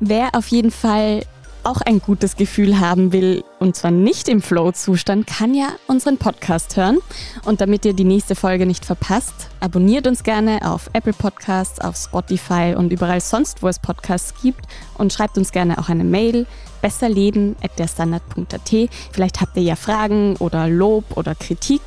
Wer 0.00 0.34
auf 0.34 0.48
jeden 0.48 0.70
Fall 0.70 1.22
auch 1.64 1.80
ein 1.82 2.00
gutes 2.00 2.36
Gefühl 2.36 2.80
haben 2.80 3.12
will, 3.12 3.44
und 3.58 3.76
zwar 3.76 3.90
nicht 3.90 4.28
im 4.28 4.40
Flow-Zustand, 4.40 5.26
kann 5.26 5.54
ja 5.54 5.68
unseren 5.86 6.16
Podcast 6.16 6.76
hören. 6.76 6.98
Und 7.44 7.60
damit 7.60 7.84
ihr 7.84 7.92
die 7.92 8.04
nächste 8.04 8.34
Folge 8.34 8.66
nicht 8.66 8.84
verpasst, 8.84 9.48
abonniert 9.60 10.06
uns 10.06 10.22
gerne 10.22 10.60
auf 10.62 10.90
Apple 10.92 11.12
Podcasts, 11.12 11.80
auf 11.80 11.96
Spotify 11.96 12.74
und 12.76 12.92
überall 12.92 13.20
sonst, 13.20 13.62
wo 13.62 13.68
es 13.68 13.78
Podcasts 13.78 14.34
gibt. 14.42 14.64
Und 14.96 15.12
schreibt 15.12 15.38
uns 15.38 15.52
gerne 15.52 15.78
auch 15.78 15.88
eine 15.88 16.04
Mail, 16.04 16.46
besserleben.derstandard.at. 16.80 18.90
Vielleicht 19.12 19.40
habt 19.40 19.56
ihr 19.56 19.62
ja 19.62 19.76
Fragen 19.76 20.36
oder 20.36 20.68
Lob 20.68 21.16
oder 21.16 21.34
Kritik. 21.34 21.82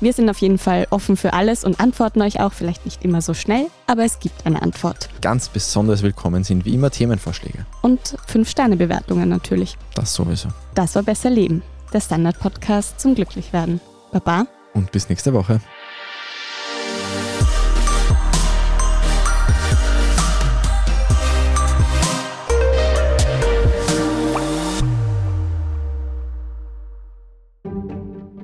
Wir 0.00 0.12
sind 0.12 0.30
auf 0.30 0.38
jeden 0.38 0.58
Fall 0.58 0.86
offen 0.90 1.16
für 1.16 1.32
alles 1.32 1.64
und 1.64 1.80
antworten 1.80 2.22
euch 2.22 2.38
auch, 2.38 2.52
vielleicht 2.52 2.84
nicht 2.84 3.04
immer 3.04 3.20
so 3.20 3.34
schnell, 3.34 3.66
aber 3.88 4.04
es 4.04 4.20
gibt 4.20 4.46
eine 4.46 4.62
Antwort. 4.62 5.08
Ganz 5.20 5.48
besonders 5.48 6.04
willkommen 6.04 6.44
sind 6.44 6.64
wie 6.64 6.74
immer 6.74 6.92
Themenvorschläge. 6.92 7.66
Und 7.82 8.16
5-Sterne-Bewertungen 8.32 9.28
natürlich. 9.28 9.76
Das 9.96 10.14
sowieso. 10.14 10.50
Das 10.76 10.94
war 10.94 11.02
Besser 11.02 11.30
Leben, 11.30 11.64
der 11.92 12.00
Standard-Podcast 12.00 13.00
zum 13.00 13.16
Glücklichwerden. 13.16 13.80
Baba. 14.12 14.46
Und 14.72 14.92
bis 14.92 15.08
nächste 15.08 15.34
Woche. 15.34 15.60